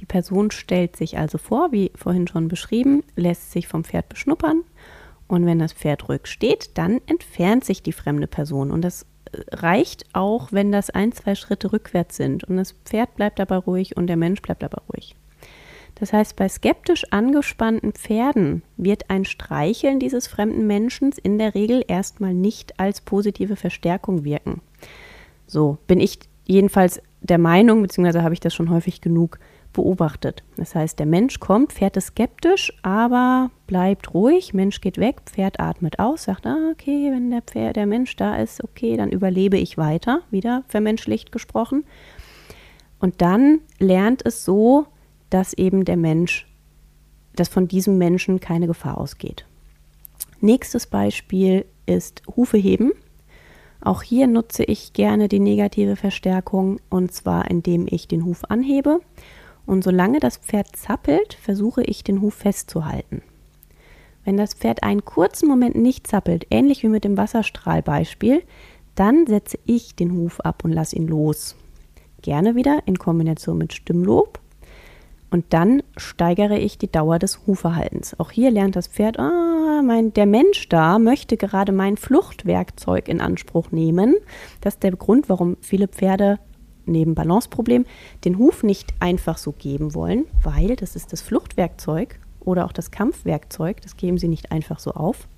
Die 0.00 0.06
Person 0.06 0.50
stellt 0.50 0.96
sich 0.96 1.18
also 1.18 1.38
vor, 1.38 1.72
wie 1.72 1.90
vorhin 1.94 2.26
schon 2.28 2.48
beschrieben, 2.48 3.02
lässt 3.14 3.52
sich 3.52 3.68
vom 3.68 3.84
Pferd 3.84 4.08
beschnuppern. 4.08 4.62
Und 5.28 5.46
wenn 5.46 5.58
das 5.58 5.72
Pferd 5.72 6.08
ruhig 6.08 6.26
steht, 6.26 6.76
dann 6.78 7.00
entfernt 7.06 7.64
sich 7.64 7.82
die 7.82 7.92
fremde 7.92 8.26
Person. 8.26 8.70
Und 8.70 8.82
das 8.82 9.06
äh, 9.32 9.40
reicht 9.54 10.04
auch, 10.12 10.52
wenn 10.52 10.70
das 10.70 10.90
ein, 10.90 11.12
zwei 11.12 11.34
Schritte 11.34 11.72
rückwärts 11.72 12.16
sind. 12.16 12.44
Und 12.44 12.56
das 12.56 12.72
Pferd 12.84 13.16
bleibt 13.16 13.38
dabei 13.38 13.56
ruhig 13.56 13.96
und 13.96 14.06
der 14.06 14.16
Mensch 14.16 14.40
bleibt 14.42 14.62
dabei 14.62 14.82
ruhig. 14.92 15.16
Das 15.98 16.12
heißt, 16.12 16.36
bei 16.36 16.48
skeptisch 16.48 17.10
angespannten 17.10 17.92
Pferden 17.92 18.62
wird 18.76 19.08
ein 19.10 19.24
Streicheln 19.24 19.98
dieses 19.98 20.28
fremden 20.28 20.66
Menschen 20.66 21.12
in 21.22 21.38
der 21.38 21.54
Regel 21.54 21.82
erstmal 21.88 22.34
nicht 22.34 22.78
als 22.78 23.00
positive 23.00 23.56
Verstärkung 23.56 24.22
wirken. 24.22 24.60
So 25.46 25.78
bin 25.86 25.98
ich 25.98 26.18
jedenfalls 26.44 27.00
der 27.22 27.38
Meinung, 27.38 27.82
beziehungsweise 27.82 28.22
habe 28.22 28.34
ich 28.34 28.40
das 28.40 28.54
schon 28.54 28.70
häufig 28.70 29.00
genug 29.00 29.38
beobachtet. 29.72 30.42
Das 30.56 30.74
heißt, 30.74 30.98
der 30.98 31.06
Mensch 31.06 31.40
kommt, 31.40 31.72
Pferd 31.72 31.96
ist 31.96 32.08
skeptisch, 32.08 32.72
aber 32.82 33.50
bleibt 33.66 34.14
ruhig, 34.14 34.54
Mensch 34.54 34.80
geht 34.80 34.98
weg, 34.98 35.22
Pferd 35.26 35.60
atmet 35.60 35.98
aus, 35.98 36.24
sagt, 36.24 36.46
ah, 36.46 36.70
okay, 36.72 37.10
wenn 37.10 37.30
der, 37.30 37.42
Pferd, 37.42 37.76
der 37.76 37.86
Mensch 37.86 38.16
da 38.16 38.36
ist, 38.36 38.62
okay, 38.62 38.96
dann 38.96 39.10
überlebe 39.10 39.56
ich 39.56 39.76
weiter, 39.76 40.20
wieder 40.30 40.64
vermenschlicht 40.68 41.32
gesprochen. 41.32 41.84
Und 42.98 43.20
dann 43.22 43.60
lernt 43.78 44.24
es 44.24 44.44
so, 44.44 44.86
dass 45.36 45.52
eben 45.52 45.84
der 45.84 45.98
Mensch, 45.98 46.46
dass 47.34 47.50
von 47.50 47.68
diesem 47.68 47.98
Menschen 47.98 48.40
keine 48.40 48.66
Gefahr 48.66 48.96
ausgeht. 48.96 49.44
Nächstes 50.40 50.86
Beispiel 50.86 51.66
ist 51.84 52.22
Hufe 52.34 52.56
heben. 52.56 52.92
Auch 53.82 54.02
hier 54.02 54.28
nutze 54.28 54.64
ich 54.64 54.94
gerne 54.94 55.28
die 55.28 55.38
negative 55.38 55.96
Verstärkung 55.96 56.80
und 56.88 57.12
zwar 57.12 57.50
indem 57.50 57.86
ich 57.86 58.08
den 58.08 58.24
Huf 58.24 58.44
anhebe 58.48 59.00
und 59.66 59.84
solange 59.84 60.20
das 60.20 60.38
Pferd 60.38 60.74
zappelt, 60.74 61.34
versuche 61.34 61.82
ich 61.82 62.02
den 62.02 62.22
Huf 62.22 62.32
festzuhalten. 62.32 63.20
Wenn 64.24 64.38
das 64.38 64.54
Pferd 64.54 64.84
einen 64.84 65.04
kurzen 65.04 65.50
Moment 65.50 65.76
nicht 65.76 66.06
zappelt, 66.06 66.46
ähnlich 66.48 66.82
wie 66.82 66.88
mit 66.88 67.04
dem 67.04 67.18
Wasserstrahlbeispiel, 67.18 68.42
dann 68.94 69.26
setze 69.26 69.58
ich 69.66 69.96
den 69.96 70.12
Huf 70.12 70.40
ab 70.40 70.64
und 70.64 70.72
lasse 70.72 70.96
ihn 70.96 71.06
los. 71.06 71.56
Gerne 72.22 72.54
wieder 72.54 72.80
in 72.86 72.98
Kombination 72.98 73.58
mit 73.58 73.74
Stimmlob 73.74 74.40
und 75.30 75.44
dann 75.50 75.82
steigere 75.96 76.58
ich 76.58 76.78
die 76.78 76.90
Dauer 76.90 77.18
des 77.18 77.46
Hufverhaltens. 77.46 78.18
Auch 78.20 78.30
hier 78.30 78.50
lernt 78.50 78.76
das 78.76 78.86
Pferd, 78.86 79.18
ah, 79.18 79.82
mein, 79.84 80.12
der 80.14 80.26
Mensch 80.26 80.68
da 80.68 80.98
möchte 80.98 81.36
gerade 81.36 81.72
mein 81.72 81.96
Fluchtwerkzeug 81.96 83.08
in 83.08 83.20
Anspruch 83.20 83.70
nehmen. 83.72 84.16
Das 84.60 84.74
ist 84.74 84.82
der 84.82 84.92
Grund, 84.92 85.28
warum 85.28 85.56
viele 85.60 85.88
Pferde 85.88 86.38
neben 86.86 87.14
Balanceproblem 87.14 87.84
den 88.24 88.38
Huf 88.38 88.62
nicht 88.62 88.94
einfach 89.00 89.38
so 89.38 89.52
geben 89.52 89.94
wollen, 89.94 90.26
weil 90.42 90.76
das 90.76 90.96
ist 90.96 91.12
das 91.12 91.20
Fluchtwerkzeug 91.20 92.20
oder 92.40 92.64
auch 92.64 92.72
das 92.72 92.92
Kampfwerkzeug, 92.92 93.80
das 93.82 93.96
geben 93.96 94.18
sie 94.18 94.28
nicht 94.28 94.52
einfach 94.52 94.78
so 94.78 94.92
auf. 94.92 95.28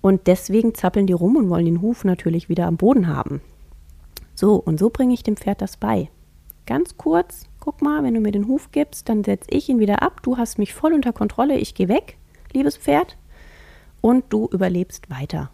Und 0.00 0.28
deswegen 0.28 0.74
zappeln 0.74 1.08
die 1.08 1.12
rum 1.12 1.36
und 1.36 1.50
wollen 1.50 1.64
den 1.64 1.82
Huf 1.82 2.04
natürlich 2.04 2.48
wieder 2.48 2.66
am 2.66 2.76
Boden 2.76 3.08
haben. 3.08 3.40
So, 4.34 4.54
und 4.54 4.78
so 4.78 4.90
bringe 4.90 5.14
ich 5.14 5.24
dem 5.24 5.36
Pferd 5.36 5.60
das 5.60 5.76
bei. 5.76 6.10
Ganz 6.64 6.96
kurz, 6.96 7.44
guck 7.66 7.82
mal, 7.82 8.04
wenn 8.04 8.14
du 8.14 8.20
mir 8.20 8.30
den 8.30 8.46
Huf 8.46 8.70
gibst, 8.70 9.08
dann 9.08 9.24
setze 9.24 9.50
ich 9.50 9.68
ihn 9.68 9.80
wieder 9.80 10.00
ab. 10.00 10.22
Du 10.22 10.36
hast 10.36 10.56
mich 10.56 10.72
voll 10.72 10.92
unter 10.92 11.12
Kontrolle. 11.12 11.58
Ich 11.58 11.74
gehe 11.74 11.88
weg, 11.88 12.16
liebes 12.52 12.76
Pferd. 12.76 13.16
Und 14.00 14.24
du 14.28 14.48
überlebst 14.52 15.10
weiter. 15.10 15.50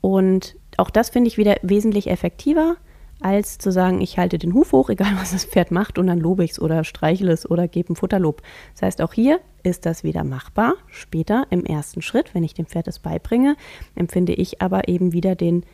Und 0.00 0.54
auch 0.76 0.88
das 0.88 1.10
finde 1.10 1.26
ich 1.26 1.36
wieder 1.36 1.56
wesentlich 1.62 2.08
effektiver, 2.08 2.76
als 3.20 3.58
zu 3.58 3.72
sagen, 3.72 4.00
ich 4.02 4.18
halte 4.18 4.38
den 4.38 4.54
Huf 4.54 4.70
hoch, 4.70 4.88
egal 4.90 5.16
was 5.16 5.32
das 5.32 5.44
Pferd 5.44 5.72
macht, 5.72 5.98
und 5.98 6.06
dann 6.06 6.20
lobe 6.20 6.44
ich 6.44 6.52
es 6.52 6.60
oder 6.60 6.84
streichle 6.84 7.32
es 7.32 7.50
oder 7.50 7.66
gebe 7.66 7.92
ein 7.92 7.96
Futterlob. 7.96 8.40
Das 8.74 8.82
heißt, 8.82 9.02
auch 9.02 9.12
hier 9.12 9.40
ist 9.64 9.84
das 9.84 10.04
wieder 10.04 10.22
machbar. 10.22 10.74
Später 10.86 11.48
im 11.50 11.64
ersten 11.64 12.02
Schritt, 12.02 12.36
wenn 12.36 12.44
ich 12.44 12.54
dem 12.54 12.66
Pferd 12.66 12.86
das 12.86 13.00
beibringe, 13.00 13.56
empfinde 13.96 14.32
ich 14.32 14.62
aber 14.62 14.86
eben 14.86 15.12
wieder 15.12 15.34
den 15.34 15.64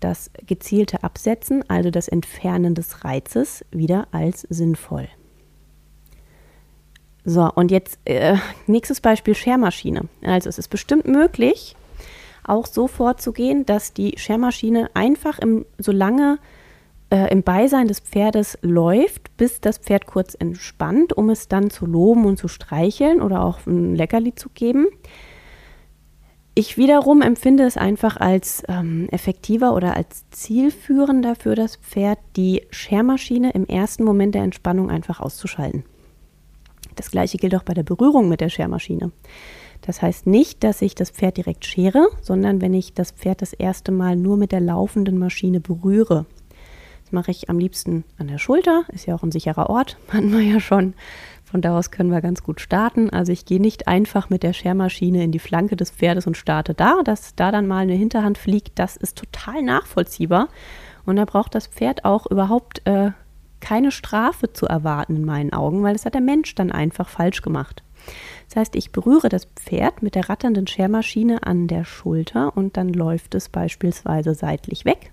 das 0.00 0.30
gezielte 0.46 1.02
Absetzen, 1.02 1.64
also 1.68 1.90
das 1.90 2.08
Entfernen 2.08 2.74
des 2.74 3.04
Reizes, 3.04 3.64
wieder 3.70 4.08
als 4.12 4.42
sinnvoll. 4.48 5.08
So, 7.24 7.50
und 7.54 7.70
jetzt 7.70 7.98
äh, 8.06 8.36
nächstes 8.66 9.00
Beispiel 9.00 9.34
Schermaschine. 9.34 10.08
Also 10.22 10.48
es 10.48 10.58
ist 10.58 10.68
bestimmt 10.68 11.06
möglich, 11.06 11.76
auch 12.44 12.66
so 12.66 12.88
vorzugehen, 12.88 13.66
dass 13.66 13.92
die 13.92 14.14
Schermaschine 14.16 14.90
einfach 14.94 15.38
im, 15.38 15.66
so 15.78 15.92
lange 15.92 16.38
äh, 17.10 17.30
im 17.30 17.42
Beisein 17.42 17.88
des 17.88 18.00
Pferdes 18.00 18.58
läuft, 18.62 19.36
bis 19.36 19.60
das 19.60 19.78
Pferd 19.78 20.06
kurz 20.06 20.34
entspannt, 20.34 21.12
um 21.12 21.28
es 21.28 21.48
dann 21.48 21.70
zu 21.70 21.86
loben 21.86 22.24
und 22.24 22.38
zu 22.38 22.48
streicheln 22.48 23.20
oder 23.20 23.44
auch 23.44 23.66
ein 23.66 23.94
Leckerli 23.94 24.34
zu 24.34 24.48
geben. 24.48 24.86
Ich 26.60 26.76
wiederum 26.76 27.22
empfinde 27.22 27.64
es 27.64 27.78
einfach 27.78 28.18
als 28.18 28.62
ähm, 28.68 29.08
effektiver 29.10 29.74
oder 29.74 29.96
als 29.96 30.28
zielführender 30.28 31.34
für 31.34 31.54
das 31.54 31.76
Pferd, 31.76 32.18
die 32.36 32.66
Schermaschine 32.68 33.52
im 33.52 33.64
ersten 33.64 34.04
Moment 34.04 34.34
der 34.34 34.42
Entspannung 34.42 34.90
einfach 34.90 35.20
auszuschalten. 35.20 35.84
Das 36.96 37.10
gleiche 37.10 37.38
gilt 37.38 37.54
auch 37.54 37.62
bei 37.62 37.72
der 37.72 37.82
Berührung 37.82 38.28
mit 38.28 38.42
der 38.42 38.50
Schermaschine. 38.50 39.10
Das 39.80 40.02
heißt 40.02 40.26
nicht, 40.26 40.62
dass 40.62 40.82
ich 40.82 40.94
das 40.94 41.08
Pferd 41.08 41.38
direkt 41.38 41.64
schere, 41.64 42.08
sondern 42.20 42.60
wenn 42.60 42.74
ich 42.74 42.92
das 42.92 43.12
Pferd 43.12 43.40
das 43.40 43.54
erste 43.54 43.90
Mal 43.90 44.14
nur 44.14 44.36
mit 44.36 44.52
der 44.52 44.60
laufenden 44.60 45.18
Maschine 45.18 45.60
berühre. 45.60 46.26
Das 47.04 47.12
mache 47.12 47.30
ich 47.30 47.48
am 47.48 47.58
liebsten 47.58 48.04
an 48.18 48.28
der 48.28 48.36
Schulter, 48.36 48.84
ist 48.92 49.06
ja 49.06 49.14
auch 49.14 49.22
ein 49.22 49.32
sicherer 49.32 49.70
Ort, 49.70 49.96
hatten 50.10 50.30
wir 50.30 50.42
ja 50.42 50.60
schon. 50.60 50.92
Von 51.50 51.62
da 51.62 51.76
aus 51.76 51.90
können 51.90 52.12
wir 52.12 52.20
ganz 52.20 52.44
gut 52.44 52.60
starten. 52.60 53.10
Also 53.10 53.32
ich 53.32 53.44
gehe 53.44 53.60
nicht 53.60 53.88
einfach 53.88 54.30
mit 54.30 54.44
der 54.44 54.52
Schermaschine 54.52 55.24
in 55.24 55.32
die 55.32 55.40
Flanke 55.40 55.74
des 55.74 55.90
Pferdes 55.90 56.26
und 56.26 56.36
starte 56.36 56.74
da. 56.74 57.02
Dass 57.04 57.34
da 57.34 57.50
dann 57.50 57.66
mal 57.66 57.78
eine 57.78 57.94
Hinterhand 57.94 58.38
fliegt, 58.38 58.78
das 58.78 58.96
ist 58.96 59.18
total 59.18 59.62
nachvollziehbar. 59.62 60.48
Und 61.04 61.16
da 61.16 61.24
braucht 61.24 61.56
das 61.56 61.66
Pferd 61.66 62.04
auch 62.04 62.26
überhaupt 62.26 62.86
äh, 62.86 63.10
keine 63.60 63.90
Strafe 63.90 64.52
zu 64.52 64.66
erwarten 64.66 65.16
in 65.16 65.24
meinen 65.24 65.52
Augen, 65.52 65.82
weil 65.82 65.92
das 65.92 66.04
hat 66.04 66.14
der 66.14 66.20
Mensch 66.20 66.54
dann 66.54 66.70
einfach 66.70 67.08
falsch 67.08 67.42
gemacht. 67.42 67.82
Das 68.48 68.56
heißt, 68.56 68.76
ich 68.76 68.92
berühre 68.92 69.28
das 69.28 69.46
Pferd 69.56 70.02
mit 70.02 70.14
der 70.14 70.28
ratternden 70.28 70.66
Schermaschine 70.66 71.42
an 71.42 71.66
der 71.66 71.84
Schulter 71.84 72.56
und 72.56 72.76
dann 72.76 72.92
läuft 72.92 73.34
es 73.34 73.48
beispielsweise 73.48 74.34
seitlich 74.34 74.84
weg. 74.84 75.12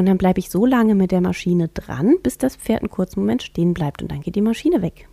Und 0.00 0.06
dann 0.06 0.16
bleibe 0.16 0.40
ich 0.40 0.48
so 0.48 0.64
lange 0.64 0.94
mit 0.94 1.10
der 1.10 1.20
Maschine 1.20 1.68
dran, 1.68 2.14
bis 2.22 2.38
das 2.38 2.56
Pferd 2.56 2.80
einen 2.80 2.88
kurzen 2.88 3.20
Moment 3.20 3.42
stehen 3.42 3.74
bleibt 3.74 4.00
und 4.00 4.10
dann 4.10 4.22
geht 4.22 4.34
die 4.34 4.40
Maschine 4.40 4.80
weg. 4.80 5.06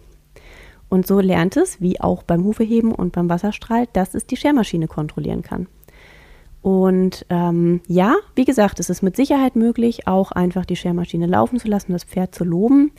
Und 0.88 1.06
so 1.06 1.20
lernt 1.20 1.58
es, 1.58 1.82
wie 1.82 2.00
auch 2.00 2.24
beim 2.24 2.46
Hufeheben 2.46 2.94
und 2.94 3.12
beim 3.12 3.30
Wasserstrahl, 3.30 3.90
dass 3.92 4.14
es 4.14 4.28
die 4.28 4.38
Schermaschine 4.38 4.88
kontrollieren 4.88 5.42
kann. 5.42 5.68
Und 6.62 7.26
ähm, 7.30 7.82
ja, 7.90 8.16
wie 8.36 8.46
gesagt, 8.46 8.80
es 8.80 8.90
ist 8.90 9.02
mit 9.02 9.18
Sicherheit 9.18 9.58
möglich, 9.58 10.08
auch 10.08 10.32
einfach 10.32 10.64
die 10.64 10.78
Schermaschine 10.78 11.26
laufen 11.26 11.60
zu 11.60 11.68
lassen, 11.68 11.92
das 11.92 12.06
Pferd 12.06 12.34
zu 12.34 12.46
loben. 12.46 12.94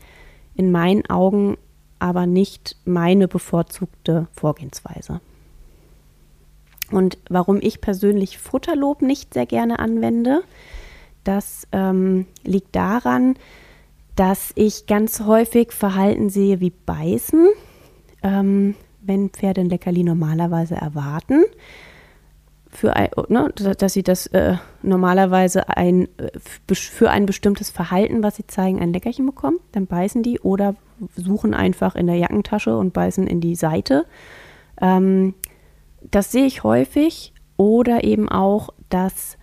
In 0.54 0.71
meinen 0.71 1.09
Augen 1.09 1.57
aber 1.99 2.26
nicht 2.26 2.76
meine 2.85 3.28
bevorzugte 3.28 4.28
Vorgehensweise. 4.33 5.23
Und 6.90 7.16
warum 7.30 7.61
ich 7.62 7.80
persönlich 7.80 8.37
Futterlob 8.37 9.00
nicht 9.00 9.33
sehr 9.33 9.47
gerne 9.47 9.78
anwende, 9.78 10.42
das 11.25 11.67
ähm, 11.73 12.27
liegt 12.45 12.75
daran, 12.75 13.37
dass 14.17 14.51
ich 14.57 14.87
ganz 14.87 15.21
häufig 15.21 15.73
Verhalten 15.73 16.29
sehe 16.29 16.59
wie 16.61 16.71
Beißen, 16.71 17.49
ähm, 18.23 18.75
wenn 19.01 19.31
Pferde 19.31 19.61
ein 19.61 19.69
Leckerli 19.69 20.03
normalerweise 20.03 20.75
erwarten. 20.75 21.45
Für 22.71 22.97
ein, 22.97 23.11
ne, 23.29 23.51
dass 23.55 23.93
sie 23.93 24.03
das 24.03 24.27
äh, 24.27 24.57
normalerweise 24.83 25.69
ein, 25.69 26.09
äh, 26.19 26.75
für 26.75 27.11
ein 27.11 27.27
bestimmtes 27.27 27.71
Verhalten, 27.71 28.23
was 28.23 28.37
sie 28.37 28.47
zeigen, 28.47 28.81
ein 28.81 28.93
Leckerchen 28.93 29.25
bekommen. 29.25 29.59
Dann 29.73 29.87
beißen 29.87 30.23
die 30.23 30.41
oder 30.41 30.75
suchen 31.15 31.55
einfach 31.55 31.95
in 31.95 32.09
der 32.09 32.17
Jackentasche 32.17 32.77
und 32.77 32.93
beißen 32.93 33.27
in 33.27 33.41
die 33.41 33.55
Seite. 33.55 34.05
Ähm, 34.81 35.35
das 36.11 36.33
sehe 36.33 36.45
ich 36.45 36.65
häufig. 36.65 37.33
Oder 37.57 38.05
eben 38.05 38.29
auch, 38.29 38.71
dass 38.89 39.38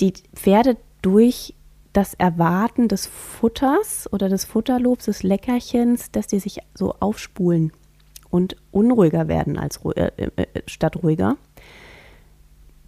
die 0.00 0.12
Pferde 0.34 0.76
durch 1.02 1.54
das 1.92 2.14
Erwarten 2.14 2.88
des 2.88 3.06
Futters 3.06 4.08
oder 4.12 4.28
des 4.28 4.44
Futterlobs, 4.44 5.06
des 5.06 5.22
Leckerchens, 5.22 6.10
dass 6.10 6.26
die 6.26 6.38
sich 6.38 6.60
so 6.74 6.94
aufspulen 7.00 7.72
und 8.30 8.56
unruhiger 8.70 9.28
werden 9.28 9.58
als 9.58 9.80
äh, 9.96 10.10
äh, 10.16 10.30
äh, 10.36 10.46
statt 10.66 11.02
ruhiger. 11.02 11.36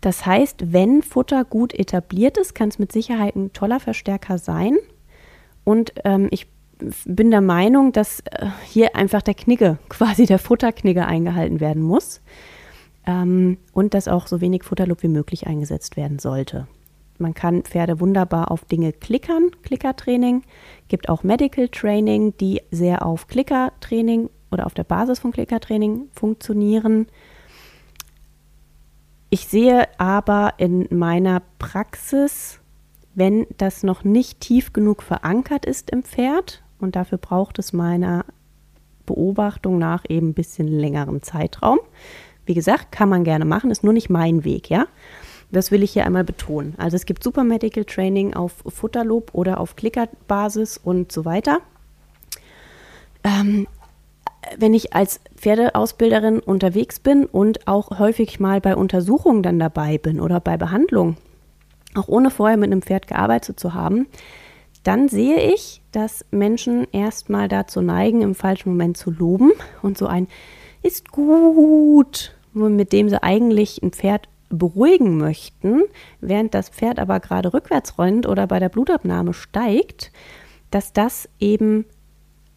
Das 0.00 0.24
heißt, 0.24 0.72
wenn 0.72 1.02
Futter 1.02 1.44
gut 1.44 1.74
etabliert 1.74 2.36
ist, 2.36 2.54
kann 2.54 2.68
es 2.68 2.78
mit 2.78 2.92
Sicherheit 2.92 3.36
ein 3.36 3.52
toller 3.52 3.80
Verstärker 3.80 4.38
sein. 4.38 4.76
Und 5.64 5.92
ähm, 6.04 6.28
ich 6.30 6.48
bin 7.04 7.30
der 7.30 7.40
Meinung, 7.40 7.92
dass 7.92 8.20
äh, 8.20 8.46
hier 8.64 8.96
einfach 8.96 9.22
der 9.22 9.34
Knigge, 9.34 9.78
quasi 9.88 10.26
der 10.26 10.38
Futterknigge 10.38 11.06
eingehalten 11.06 11.60
werden 11.60 11.82
muss. 11.82 12.20
Ähm, 13.04 13.58
und 13.72 13.94
dass 13.94 14.06
auch 14.06 14.28
so 14.28 14.40
wenig 14.40 14.62
Futterlob 14.62 15.02
wie 15.02 15.08
möglich 15.08 15.48
eingesetzt 15.48 15.96
werden 15.96 16.20
sollte 16.20 16.68
man 17.22 17.34
kann 17.34 17.62
Pferde 17.62 18.00
wunderbar 18.00 18.50
auf 18.50 18.64
Dinge 18.64 18.92
klickern, 18.92 19.50
Klickertraining. 19.62 20.42
Gibt 20.88 21.08
auch 21.08 21.22
Medical 21.22 21.68
Training, 21.68 22.36
die 22.36 22.60
sehr 22.70 23.06
auf 23.06 23.26
Klickertraining 23.26 24.28
oder 24.50 24.66
auf 24.66 24.74
der 24.74 24.84
Basis 24.84 25.20
von 25.20 25.32
Klickertraining 25.32 26.08
funktionieren. 26.12 27.06
Ich 29.30 29.46
sehe 29.46 29.88
aber 29.98 30.54
in 30.58 30.86
meiner 30.90 31.40
Praxis, 31.58 32.60
wenn 33.14 33.46
das 33.56 33.82
noch 33.82 34.04
nicht 34.04 34.40
tief 34.40 34.74
genug 34.74 35.02
verankert 35.02 35.64
ist 35.64 35.90
im 35.90 36.02
Pferd, 36.02 36.62
und 36.78 36.96
dafür 36.96 37.18
braucht 37.18 37.58
es 37.60 37.72
meiner 37.72 38.24
Beobachtung 39.06 39.78
nach 39.78 40.04
eben 40.08 40.30
ein 40.30 40.34
bisschen 40.34 40.66
längeren 40.66 41.22
Zeitraum. 41.22 41.78
Wie 42.44 42.54
gesagt, 42.54 42.90
kann 42.92 43.08
man 43.08 43.24
gerne 43.24 43.44
machen, 43.44 43.70
ist 43.70 43.84
nur 43.84 43.92
nicht 43.92 44.10
mein 44.10 44.44
Weg, 44.44 44.68
ja. 44.68 44.86
Das 45.52 45.70
will 45.70 45.82
ich 45.82 45.92
hier 45.92 46.06
einmal 46.06 46.24
betonen. 46.24 46.74
Also 46.78 46.96
es 46.96 47.06
gibt 47.06 47.22
Super 47.22 47.44
Medical 47.44 47.84
Training 47.84 48.34
auf 48.34 48.64
Futterlob 48.66 49.30
oder 49.34 49.60
auf 49.60 49.76
Klickerbasis 49.76 50.78
und 50.78 51.12
so 51.12 51.24
weiter. 51.24 51.60
Ähm, 53.22 53.66
wenn 54.58 54.74
ich 54.74 54.94
als 54.94 55.20
Pferdeausbilderin 55.36 56.40
unterwegs 56.40 56.98
bin 56.98 57.26
und 57.26 57.68
auch 57.68 57.98
häufig 57.98 58.40
mal 58.40 58.60
bei 58.60 58.74
Untersuchungen 58.74 59.42
dann 59.42 59.58
dabei 59.58 59.98
bin 59.98 60.20
oder 60.20 60.40
bei 60.40 60.56
Behandlungen, 60.56 61.16
auch 61.94 62.08
ohne 62.08 62.30
vorher 62.30 62.56
mit 62.56 62.72
einem 62.72 62.82
Pferd 62.82 63.06
gearbeitet 63.06 63.60
zu 63.60 63.74
haben, 63.74 64.06
dann 64.84 65.08
sehe 65.08 65.52
ich, 65.52 65.80
dass 65.92 66.24
Menschen 66.30 66.88
erstmal 66.92 67.46
dazu 67.46 67.82
neigen, 67.82 68.22
im 68.22 68.34
falschen 68.34 68.70
Moment 68.70 68.96
zu 68.96 69.10
loben 69.10 69.52
und 69.82 69.96
so 69.96 70.06
ein 70.06 70.26
ist 70.82 71.12
gut, 71.12 72.34
mit 72.52 72.92
dem 72.92 73.08
sie 73.08 73.22
eigentlich 73.22 73.80
ein 73.82 73.92
Pferd 73.92 74.28
beruhigen 74.58 75.18
möchten, 75.18 75.82
während 76.20 76.54
das 76.54 76.68
Pferd 76.68 76.98
aber 76.98 77.20
gerade 77.20 77.52
rückwärts 77.52 77.98
rennt 77.98 78.26
oder 78.26 78.46
bei 78.46 78.58
der 78.58 78.68
Blutabnahme 78.68 79.34
steigt, 79.34 80.12
dass 80.70 80.92
das 80.92 81.28
eben 81.38 81.84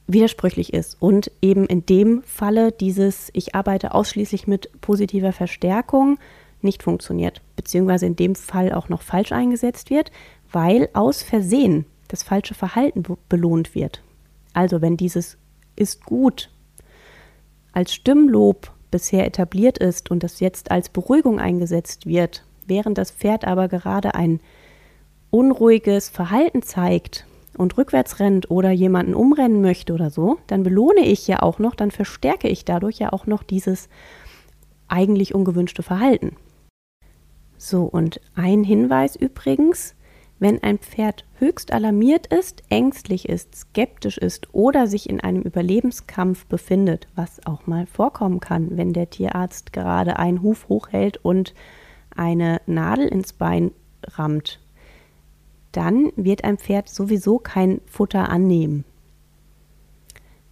widersprüchlich 0.07 0.73
ist 0.73 1.01
und 1.01 1.31
eben 1.41 1.65
in 1.65 1.85
dem 1.85 2.21
Falle 2.23 2.71
dieses 2.71 3.29
ich 3.33 3.55
arbeite 3.55 3.93
ausschließlich 3.93 4.47
mit 4.47 4.69
positiver 4.81 5.33
Verstärkung 5.33 6.19
nicht 6.61 6.83
funktioniert, 6.83 7.41
beziehungsweise 7.55 8.05
in 8.05 8.15
dem 8.15 8.35
Fall 8.35 8.71
auch 8.71 8.89
noch 8.89 9.01
falsch 9.01 9.31
eingesetzt 9.31 9.89
wird, 9.89 10.11
weil 10.51 10.89
aus 10.93 11.23
Versehen 11.23 11.85
das 12.07 12.23
falsche 12.23 12.53
Verhalten 12.53 13.03
belohnt 13.29 13.73
wird. 13.73 14.01
Also 14.53 14.81
wenn 14.81 14.97
dieses 14.97 15.37
ist 15.75 16.05
gut 16.05 16.49
als 17.73 17.93
Stimmlob 17.93 18.71
bisher 18.95 19.25
etabliert 19.25 19.77
ist 19.77 20.09
und 20.09 20.23
das 20.23 20.39
jetzt 20.39 20.71
als 20.71 20.87
Beruhigung 20.87 21.37
eingesetzt 21.37 22.05
wird, 22.05 22.45
während 22.65 22.97
das 22.97 23.11
Pferd 23.11 23.43
aber 23.43 23.67
gerade 23.67 24.15
ein 24.15 24.39
unruhiges 25.31 26.07
Verhalten 26.07 26.61
zeigt 26.61 27.27
und 27.57 27.77
rückwärts 27.77 28.21
rennt 28.21 28.49
oder 28.49 28.71
jemanden 28.71 29.13
umrennen 29.13 29.61
möchte 29.61 29.91
oder 29.91 30.09
so, 30.09 30.37
dann 30.47 30.63
belohne 30.63 31.01
ich 31.01 31.27
ja 31.27 31.41
auch 31.41 31.59
noch, 31.59 31.75
dann 31.75 31.91
verstärke 31.91 32.47
ich 32.47 32.63
dadurch 32.63 32.97
ja 32.97 33.11
auch 33.11 33.27
noch 33.27 33.43
dieses 33.43 33.89
eigentlich 34.87 35.35
ungewünschte 35.35 35.83
Verhalten. 35.83 36.37
So, 37.57 37.83
und 37.83 38.21
ein 38.33 38.63
Hinweis 38.63 39.17
übrigens, 39.17 39.93
wenn 40.39 40.61
ein 40.61 40.79
Pferd 40.79 41.25
höchst 41.39 41.71
alarmiert 41.71 42.27
ist, 42.27 42.63
ängstlich 42.69 43.29
ist, 43.29 43.55
skeptisch 43.55 44.17
ist 44.17 44.53
oder 44.53 44.87
sich 44.87 45.09
in 45.09 45.21
einem 45.21 45.41
Überlebenskampf 45.41 46.45
befindet, 46.45 47.07
was 47.15 47.45
auch 47.45 47.67
mal 47.67 47.85
vorkommen 47.85 48.39
kann, 48.39 48.77
wenn 48.77 48.93
der 48.93 49.09
Tierarzt 49.09 49.71
gerade 49.71 50.19
einen 50.19 50.41
Huf 50.41 50.67
hochhält 50.67 51.17
und 51.17 51.53
eine 52.15 52.61
Nadel 52.65 53.07
ins 53.07 53.33
Bein 53.33 53.71
rammt, 54.03 54.59
dann 55.71 56.11
wird 56.15 56.43
ein 56.43 56.57
Pferd 56.57 56.89
sowieso 56.89 57.39
kein 57.39 57.81
Futter 57.85 58.29
annehmen. 58.29 58.85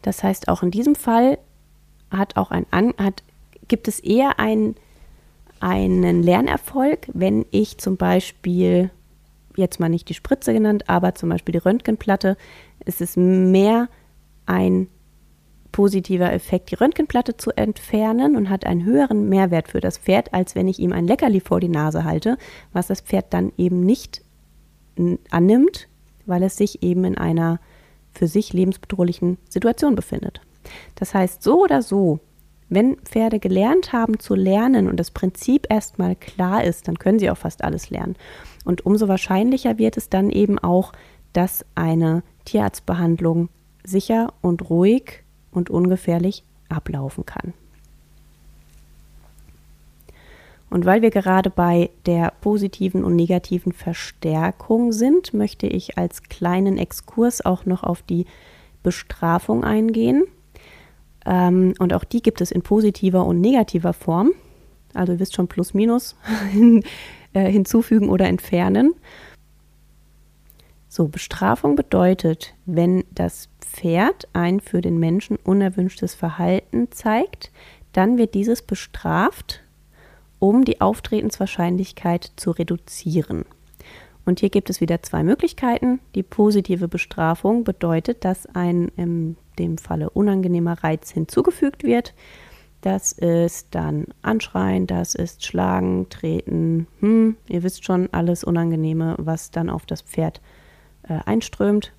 Das 0.01 0.23
heißt, 0.23 0.49
auch 0.49 0.63
in 0.63 0.71
diesem 0.71 0.95
Fall 0.95 1.37
hat 2.09 2.37
auch 2.37 2.51
ein 2.51 2.65
hat, 2.71 3.23
gibt 3.67 3.87
es 3.87 3.99
eher 3.99 4.39
ein, 4.39 4.75
einen 5.59 6.21
Lernerfolg, 6.21 7.07
wenn 7.13 7.45
ich 7.51 7.77
zum 7.77 7.95
Beispiel 7.95 8.91
jetzt 9.55 9.79
mal 9.79 9.89
nicht 9.89 10.09
die 10.09 10.13
Spritze 10.13 10.53
genannt, 10.53 10.89
aber 10.89 11.15
zum 11.15 11.29
Beispiel 11.29 11.53
die 11.53 11.59
Röntgenplatte, 11.59 12.37
ist 12.85 13.01
es 13.01 13.15
mehr 13.15 13.89
ein 14.45 14.87
positiver 15.71 16.31
Effekt, 16.31 16.71
die 16.71 16.75
Röntgenplatte 16.75 17.35
zu 17.35 17.51
entfernen 17.51 18.35
und 18.35 18.49
hat 18.49 18.65
einen 18.65 18.85
höheren 18.85 19.27
Mehrwert 19.27 19.67
für 19.67 19.81
das 19.81 19.97
Pferd, 19.97 20.33
als 20.33 20.55
wenn 20.55 20.67
ich 20.67 20.79
ihm 20.79 20.93
ein 20.93 21.07
Leckerli 21.07 21.39
vor 21.39 21.59
die 21.59 21.69
Nase 21.69 22.03
halte, 22.03 22.37
was 22.71 22.87
das 22.87 23.01
Pferd 23.01 23.33
dann 23.33 23.51
eben 23.57 23.81
nicht 23.81 24.21
annimmt, 25.31 25.89
weil 26.25 26.43
es 26.43 26.55
sich 26.55 26.83
eben 26.83 27.03
in 27.03 27.17
einer 27.17 27.59
für 28.13 28.27
sich 28.27 28.53
lebensbedrohlichen 28.53 29.39
Situation 29.49 29.95
befindet. 29.95 30.41
Das 30.95 31.13
heißt, 31.13 31.41
so 31.41 31.63
oder 31.63 31.81
so, 31.81 32.19
wenn 32.69 32.97
Pferde 32.97 33.39
gelernt 33.39 33.91
haben 33.91 34.19
zu 34.19 34.35
lernen 34.35 34.87
und 34.87 34.99
das 34.99 35.11
Prinzip 35.11 35.67
erstmal 35.69 36.15
klar 36.15 36.63
ist, 36.63 36.87
dann 36.87 36.99
können 36.99 37.19
sie 37.19 37.29
auch 37.29 37.37
fast 37.37 37.63
alles 37.63 37.89
lernen. 37.89 38.15
Und 38.63 38.85
umso 38.85 39.07
wahrscheinlicher 39.07 39.77
wird 39.77 39.97
es 39.97 40.09
dann 40.09 40.29
eben 40.29 40.59
auch, 40.59 40.93
dass 41.33 41.65
eine 41.75 42.23
Tierarztbehandlung 42.45 43.49
sicher 43.83 44.33
und 44.41 44.69
ruhig 44.69 45.23
und 45.51 45.69
ungefährlich 45.69 46.43
ablaufen 46.69 47.25
kann. 47.25 47.53
Und 50.69 50.85
weil 50.85 51.03
wir 51.03 51.11
gerade 51.11 51.51
bei 51.51 51.91
der 52.07 52.33
positiven 52.41 53.03
und 53.03 53.15
negativen 53.15 53.73
Verstärkung 53.73 54.91
sind, 54.91 55.31
möchte 55.31 55.67
ich 55.67 55.99
als 55.99 56.23
kleinen 56.23 56.79
Exkurs 56.79 57.45
auch 57.45 57.67
noch 57.67 57.83
auf 57.83 58.01
die 58.01 58.25
Bestrafung 58.81 59.63
eingehen. 59.63 60.23
Ähm, 61.27 61.75
und 61.77 61.93
auch 61.93 62.03
die 62.03 62.23
gibt 62.23 62.41
es 62.41 62.51
in 62.51 62.63
positiver 62.63 63.23
und 63.23 63.39
negativer 63.39 63.93
Form. 63.93 64.31
Also 64.93 65.13
ihr 65.13 65.19
wisst 65.19 65.35
schon 65.35 65.47
plus 65.47 65.73
minus 65.73 66.15
äh, 67.33 67.51
hinzufügen 67.51 68.09
oder 68.09 68.27
entfernen. 68.27 68.93
So, 70.87 71.07
Bestrafung 71.07 71.75
bedeutet, 71.75 72.53
wenn 72.65 73.03
das 73.11 73.49
Pferd 73.59 74.27
ein 74.33 74.59
für 74.59 74.81
den 74.81 74.99
Menschen 74.99 75.37
unerwünschtes 75.37 76.13
Verhalten 76.13 76.91
zeigt, 76.91 77.51
dann 77.93 78.17
wird 78.17 78.35
dieses 78.35 78.61
bestraft, 78.61 79.61
um 80.39 80.65
die 80.65 80.81
Auftretenswahrscheinlichkeit 80.81 82.31
zu 82.35 82.51
reduzieren. 82.51 83.45
Und 84.25 84.39
hier 84.39 84.49
gibt 84.49 84.69
es 84.69 84.81
wieder 84.81 85.01
zwei 85.01 85.23
Möglichkeiten. 85.23 85.99
Die 86.15 86.23
positive 86.23 86.87
Bestrafung 86.87 87.63
bedeutet, 87.63 88.23
dass 88.23 88.45
ein 88.55 88.89
in 88.95 89.35
dem 89.59 89.77
Falle 89.77 90.09
unangenehmer 90.09 90.83
Reiz 90.83 91.11
hinzugefügt 91.11 91.83
wird. 91.83 92.13
Das 92.83 93.13
ist 93.13 93.69
dann 93.71 94.07
Anschreien, 94.23 94.87
das 94.87 95.15
ist 95.15 95.45
Schlagen, 95.45 96.09
Treten, 96.09 96.85
hm, 96.99 97.37
ihr 97.47 97.63
wisst 97.63 97.85
schon, 97.85 98.09
alles 98.11 98.43
Unangenehme, 98.43 99.15
was 99.19 99.51
dann 99.51 99.69
auf 99.69 99.85
das 99.85 100.01
Pferd 100.01 100.41
äh, 101.03 101.19
einströmt. 101.25 101.93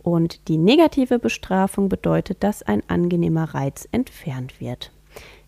Und 0.00 0.46
die 0.46 0.58
negative 0.58 1.18
Bestrafung 1.18 1.88
bedeutet, 1.88 2.44
dass 2.44 2.62
ein 2.62 2.84
angenehmer 2.86 3.52
Reiz 3.52 3.88
entfernt 3.90 4.60
wird. 4.60 4.92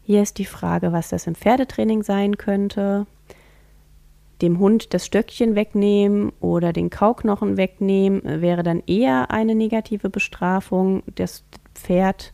Hier 0.03 0.21
ist 0.23 0.39
die 0.39 0.45
Frage, 0.45 0.91
was 0.91 1.09
das 1.09 1.29
im 1.29 1.37
Pferdetraining 1.37 2.03
sein 2.03 2.37
könnte. 2.37 3.07
Dem 4.43 4.59
Hund 4.59 4.93
das 4.93 5.07
Stöckchen 5.07 5.55
wegnehmen 5.55 6.33
oder 6.41 6.73
den 6.73 6.91
Kauknochen 6.91 7.57
wegnehmen 7.57 8.23
wäre 8.25 8.65
dann 8.65 8.83
eher 8.89 9.31
eine 9.31 9.55
negative 9.55 10.11
Bestrafung. 10.11 11.05
Das 11.15 11.45
Pferd 11.77 12.33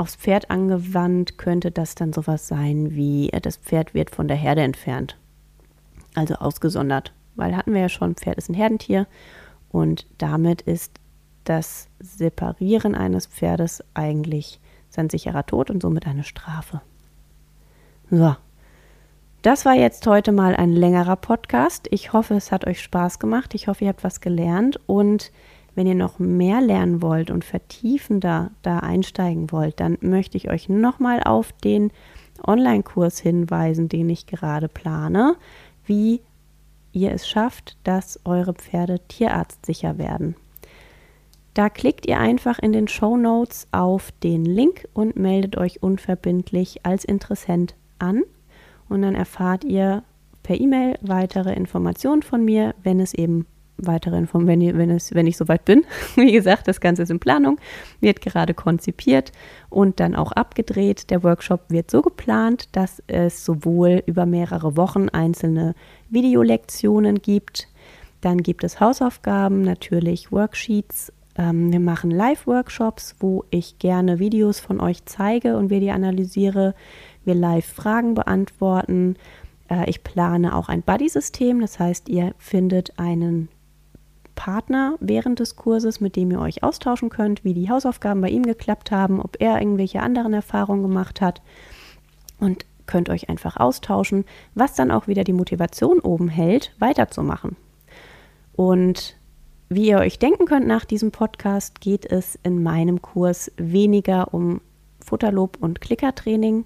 aufs 0.00 0.16
Pferd 0.16 0.50
angewandt 0.50 1.36
könnte 1.36 1.70
das 1.70 1.94
dann 1.94 2.12
sowas 2.12 2.48
sein 2.48 2.96
wie, 2.96 3.30
äh, 3.30 3.40
das 3.40 3.58
Pferd 3.58 3.94
wird 3.94 4.10
von 4.10 4.28
der 4.28 4.36
Herde 4.36 4.62
entfernt. 4.62 5.18
Also 6.14 6.34
ausgesondert. 6.34 7.12
Weil 7.36 7.56
hatten 7.56 7.74
wir 7.74 7.82
ja 7.82 7.88
schon, 7.88 8.16
Pferd 8.16 8.38
ist 8.38 8.48
ein 8.48 8.54
Herdentier 8.54 9.06
und 9.70 10.06
damit 10.18 10.62
ist 10.62 10.98
das 11.44 11.88
Separieren 12.00 12.94
eines 12.94 13.26
Pferdes 13.26 13.84
eigentlich 13.94 14.60
sein 14.88 15.08
sicherer 15.08 15.46
Tod 15.46 15.70
und 15.70 15.82
somit 15.82 16.06
eine 16.06 16.24
Strafe. 16.24 16.80
So, 18.10 18.34
das 19.42 19.64
war 19.64 19.74
jetzt 19.74 20.06
heute 20.06 20.32
mal 20.32 20.56
ein 20.56 20.72
längerer 20.72 21.16
Podcast. 21.16 21.88
Ich 21.90 22.12
hoffe, 22.12 22.34
es 22.34 22.50
hat 22.52 22.66
euch 22.66 22.82
Spaß 22.82 23.18
gemacht. 23.18 23.54
Ich 23.54 23.68
hoffe, 23.68 23.84
ihr 23.84 23.90
habt 23.90 24.04
was 24.04 24.20
gelernt 24.20 24.80
und 24.86 25.30
wenn 25.80 25.86
ihr 25.86 25.94
noch 25.94 26.18
mehr 26.18 26.60
lernen 26.60 27.00
wollt 27.00 27.30
und 27.30 27.42
vertiefender 27.42 28.50
da 28.60 28.80
einsteigen 28.80 29.50
wollt, 29.50 29.80
dann 29.80 29.96
möchte 30.02 30.36
ich 30.36 30.50
euch 30.50 30.68
nochmal 30.68 31.22
auf 31.22 31.52
den 31.52 31.90
Online-Kurs 32.46 33.18
hinweisen, 33.18 33.88
den 33.88 34.10
ich 34.10 34.26
gerade 34.26 34.68
plane, 34.68 35.36
wie 35.86 36.20
ihr 36.92 37.12
es 37.12 37.26
schafft, 37.26 37.78
dass 37.84 38.20
eure 38.26 38.52
Pferde 38.52 39.00
tierarztsicher 39.08 39.96
werden. 39.96 40.36
Da 41.54 41.70
klickt 41.70 42.04
ihr 42.04 42.20
einfach 42.20 42.58
in 42.58 42.74
den 42.74 42.86
Show 42.86 43.16
Notes 43.16 43.66
auf 43.72 44.12
den 44.22 44.44
Link 44.44 44.86
und 44.92 45.16
meldet 45.16 45.56
euch 45.56 45.82
unverbindlich 45.82 46.84
als 46.84 47.06
Interessent 47.06 47.74
an 47.98 48.24
und 48.90 49.00
dann 49.00 49.14
erfahrt 49.14 49.64
ihr 49.64 50.02
per 50.42 50.60
E-Mail 50.60 50.98
weitere 51.00 51.54
Informationen 51.54 52.20
von 52.20 52.44
mir, 52.44 52.74
wenn 52.82 53.00
es 53.00 53.14
eben 53.14 53.46
weitere 53.86 54.16
Informationen, 54.16 54.78
wenn, 54.78 54.90
wenn, 54.90 54.98
wenn 55.10 55.26
ich 55.26 55.36
soweit 55.36 55.64
bin. 55.64 55.84
Wie 56.16 56.32
gesagt, 56.32 56.68
das 56.68 56.80
Ganze 56.80 57.02
ist 57.02 57.10
in 57.10 57.20
Planung, 57.20 57.58
wird 58.00 58.20
gerade 58.20 58.54
konzipiert 58.54 59.32
und 59.68 60.00
dann 60.00 60.14
auch 60.14 60.32
abgedreht. 60.32 61.10
Der 61.10 61.22
Workshop 61.22 61.62
wird 61.68 61.90
so 61.90 62.02
geplant, 62.02 62.68
dass 62.72 63.02
es 63.06 63.44
sowohl 63.44 64.02
über 64.06 64.26
mehrere 64.26 64.76
Wochen 64.76 65.08
einzelne 65.08 65.74
Videolektionen 66.08 67.22
gibt, 67.22 67.68
dann 68.20 68.42
gibt 68.42 68.64
es 68.64 68.80
Hausaufgaben, 68.80 69.62
natürlich 69.62 70.30
Worksheets. 70.30 71.12
Ähm, 71.36 71.72
wir 71.72 71.80
machen 71.80 72.10
Live-Workshops, 72.10 73.16
wo 73.20 73.44
ich 73.50 73.78
gerne 73.78 74.18
Videos 74.18 74.60
von 74.60 74.80
euch 74.80 75.04
zeige 75.06 75.56
und 75.56 75.70
wir 75.70 75.80
die 75.80 75.90
analysiere. 75.90 76.74
Wir 77.24 77.34
live 77.34 77.66
Fragen 77.66 78.14
beantworten. 78.14 79.16
Äh, 79.70 79.88
ich 79.88 80.02
plane 80.02 80.54
auch 80.54 80.68
ein 80.68 80.82
Buddy-System, 80.82 81.60
das 81.60 81.78
heißt, 81.78 82.08
ihr 82.08 82.34
findet 82.38 82.98
einen 82.98 83.48
Partner 84.40 84.96
während 85.00 85.38
des 85.38 85.54
Kurses, 85.56 86.00
mit 86.00 86.16
dem 86.16 86.30
ihr 86.30 86.40
euch 86.40 86.62
austauschen 86.62 87.10
könnt, 87.10 87.44
wie 87.44 87.52
die 87.52 87.68
Hausaufgaben 87.68 88.22
bei 88.22 88.30
ihm 88.30 88.42
geklappt 88.42 88.90
haben, 88.90 89.20
ob 89.20 89.36
er 89.38 89.60
irgendwelche 89.60 90.00
anderen 90.00 90.32
Erfahrungen 90.32 90.80
gemacht 90.80 91.20
hat 91.20 91.42
und 92.38 92.64
könnt 92.86 93.10
euch 93.10 93.28
einfach 93.28 93.58
austauschen, 93.58 94.24
was 94.54 94.74
dann 94.74 94.90
auch 94.90 95.08
wieder 95.08 95.24
die 95.24 95.34
Motivation 95.34 96.00
oben 96.00 96.28
hält, 96.28 96.74
weiterzumachen. 96.78 97.56
Und 98.54 99.18
wie 99.68 99.88
ihr 99.88 99.98
euch 99.98 100.18
denken 100.18 100.46
könnt 100.46 100.66
nach 100.66 100.86
diesem 100.86 101.10
Podcast, 101.10 101.82
geht 101.82 102.10
es 102.10 102.38
in 102.42 102.62
meinem 102.62 103.02
Kurs 103.02 103.52
weniger 103.58 104.32
um 104.32 104.62
Futterlob 105.04 105.58
und 105.60 105.82
Klickertraining, 105.82 106.64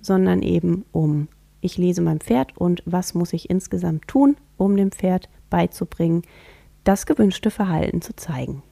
sondern 0.00 0.42
eben 0.42 0.84
um 0.90 1.28
ich 1.60 1.78
lese 1.78 2.02
mein 2.02 2.18
Pferd 2.18 2.56
und 2.58 2.82
was 2.86 3.14
muss 3.14 3.32
ich 3.32 3.48
insgesamt 3.50 4.08
tun, 4.08 4.36
um 4.56 4.76
dem 4.76 4.90
Pferd 4.90 5.28
beizubringen, 5.48 6.22
das 6.84 7.06
gewünschte 7.06 7.50
Verhalten 7.50 8.02
zu 8.02 8.14
zeigen. 8.14 8.62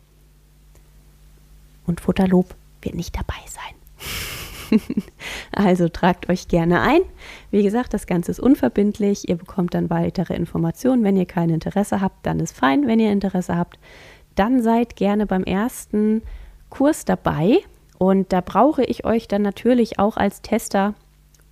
Und 1.87 2.01
Futterlob 2.01 2.55
wird 2.83 2.95
nicht 2.95 3.17
dabei 3.17 3.35
sein. 3.49 4.81
also 5.53 5.89
tragt 5.89 6.29
euch 6.29 6.49
gerne 6.49 6.81
ein. 6.81 7.01
Wie 7.51 7.63
gesagt, 7.63 7.95
das 7.95 8.07
Ganze 8.07 8.31
ist 8.31 8.41
unverbindlich. 8.41 9.29
Ihr 9.29 9.37
bekommt 9.37 9.75
dann 9.75 9.91
weitere 9.91 10.35
Informationen. 10.35 11.05
Wenn 11.05 11.17
ihr 11.17 11.27
kein 11.27 11.51
Interesse 11.51 12.01
habt, 12.01 12.25
dann 12.27 12.41
ist 12.41 12.57
fein. 12.57 12.87
Wenn 12.87 13.01
ihr 13.01 13.13
Interesse 13.13 13.57
habt, 13.57 13.79
dann 14.35 14.63
seid 14.63 14.97
gerne 14.97 15.27
beim 15.27 15.45
ersten 15.45 16.23
Kurs 16.71 17.05
dabei. 17.05 17.59
Und 17.99 18.33
da 18.33 18.41
brauche 18.41 18.85
ich 18.85 19.05
euch 19.05 19.29
dann 19.29 19.43
natürlich 19.43 19.99
auch 19.99 20.17
als 20.17 20.43
Tester 20.43 20.95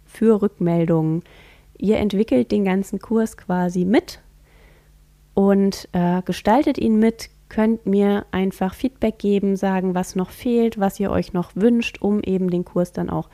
für 0.06 0.42
Rückmeldungen. 0.42 1.22
Ihr 1.78 1.98
entwickelt 1.98 2.50
den 2.50 2.64
ganzen 2.64 2.98
Kurs 2.98 3.36
quasi 3.36 3.84
mit 3.84 4.20
und 5.34 5.88
äh, 5.92 6.22
gestaltet 6.22 6.78
ihn 6.78 6.98
mit, 6.98 7.30
könnt 7.48 7.86
mir 7.86 8.26
einfach 8.30 8.74
Feedback 8.74 9.18
geben, 9.18 9.56
sagen, 9.56 9.94
was 9.94 10.16
noch 10.16 10.30
fehlt, 10.30 10.78
was 10.78 11.00
ihr 11.00 11.10
euch 11.10 11.32
noch 11.32 11.50
wünscht, 11.54 12.00
um 12.00 12.22
eben 12.22 12.50
den 12.50 12.64
Kurs 12.64 12.92
dann 12.92 13.10
auch 13.10 13.28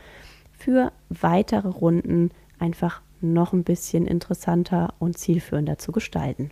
für 0.52 0.92
weitere 1.08 1.68
Runden 1.68 2.30
einfach 2.58 3.02
noch 3.20 3.52
ein 3.52 3.64
bisschen 3.64 4.06
interessanter 4.06 4.94
und 4.98 5.18
zielführender 5.18 5.78
zu 5.78 5.92
gestalten. 5.92 6.50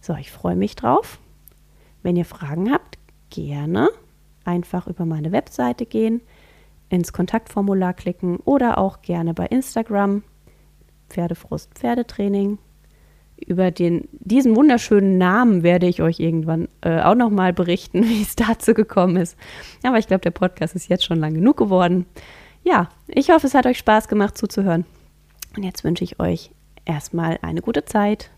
So, 0.00 0.14
ich 0.14 0.30
freue 0.30 0.56
mich 0.56 0.76
drauf. 0.76 1.18
Wenn 2.02 2.16
ihr 2.16 2.24
Fragen 2.24 2.70
habt, 2.70 2.98
gerne 3.30 3.88
einfach 4.44 4.86
über 4.86 5.06
meine 5.06 5.32
Webseite 5.32 5.86
gehen, 5.86 6.20
ins 6.88 7.12
Kontaktformular 7.12 7.94
klicken 7.94 8.36
oder 8.44 8.78
auch 8.78 9.02
gerne 9.02 9.34
bei 9.34 9.46
Instagram 9.46 10.22
Pferdefrust 11.08 11.72
Pferdetraining 11.74 12.58
über 13.46 13.70
den, 13.70 14.08
diesen 14.12 14.56
wunderschönen 14.56 15.18
Namen 15.18 15.62
werde 15.62 15.86
ich 15.86 16.02
euch 16.02 16.20
irgendwann 16.20 16.68
äh, 16.80 17.00
auch 17.00 17.14
nochmal 17.14 17.52
berichten, 17.52 18.04
wie 18.08 18.22
es 18.22 18.36
dazu 18.36 18.74
gekommen 18.74 19.16
ist. 19.16 19.36
Aber 19.82 19.98
ich 19.98 20.06
glaube, 20.06 20.22
der 20.22 20.30
Podcast 20.30 20.74
ist 20.74 20.88
jetzt 20.88 21.04
schon 21.04 21.18
lang 21.20 21.34
genug 21.34 21.56
geworden. 21.56 22.06
Ja, 22.62 22.88
ich 23.06 23.30
hoffe, 23.30 23.46
es 23.46 23.54
hat 23.54 23.66
euch 23.66 23.78
Spaß 23.78 24.08
gemacht 24.08 24.38
zuzuhören. 24.38 24.84
Und 25.56 25.62
jetzt 25.62 25.84
wünsche 25.84 26.04
ich 26.04 26.18
euch 26.18 26.50
erstmal 26.84 27.38
eine 27.42 27.60
gute 27.60 27.84
Zeit. 27.84 28.30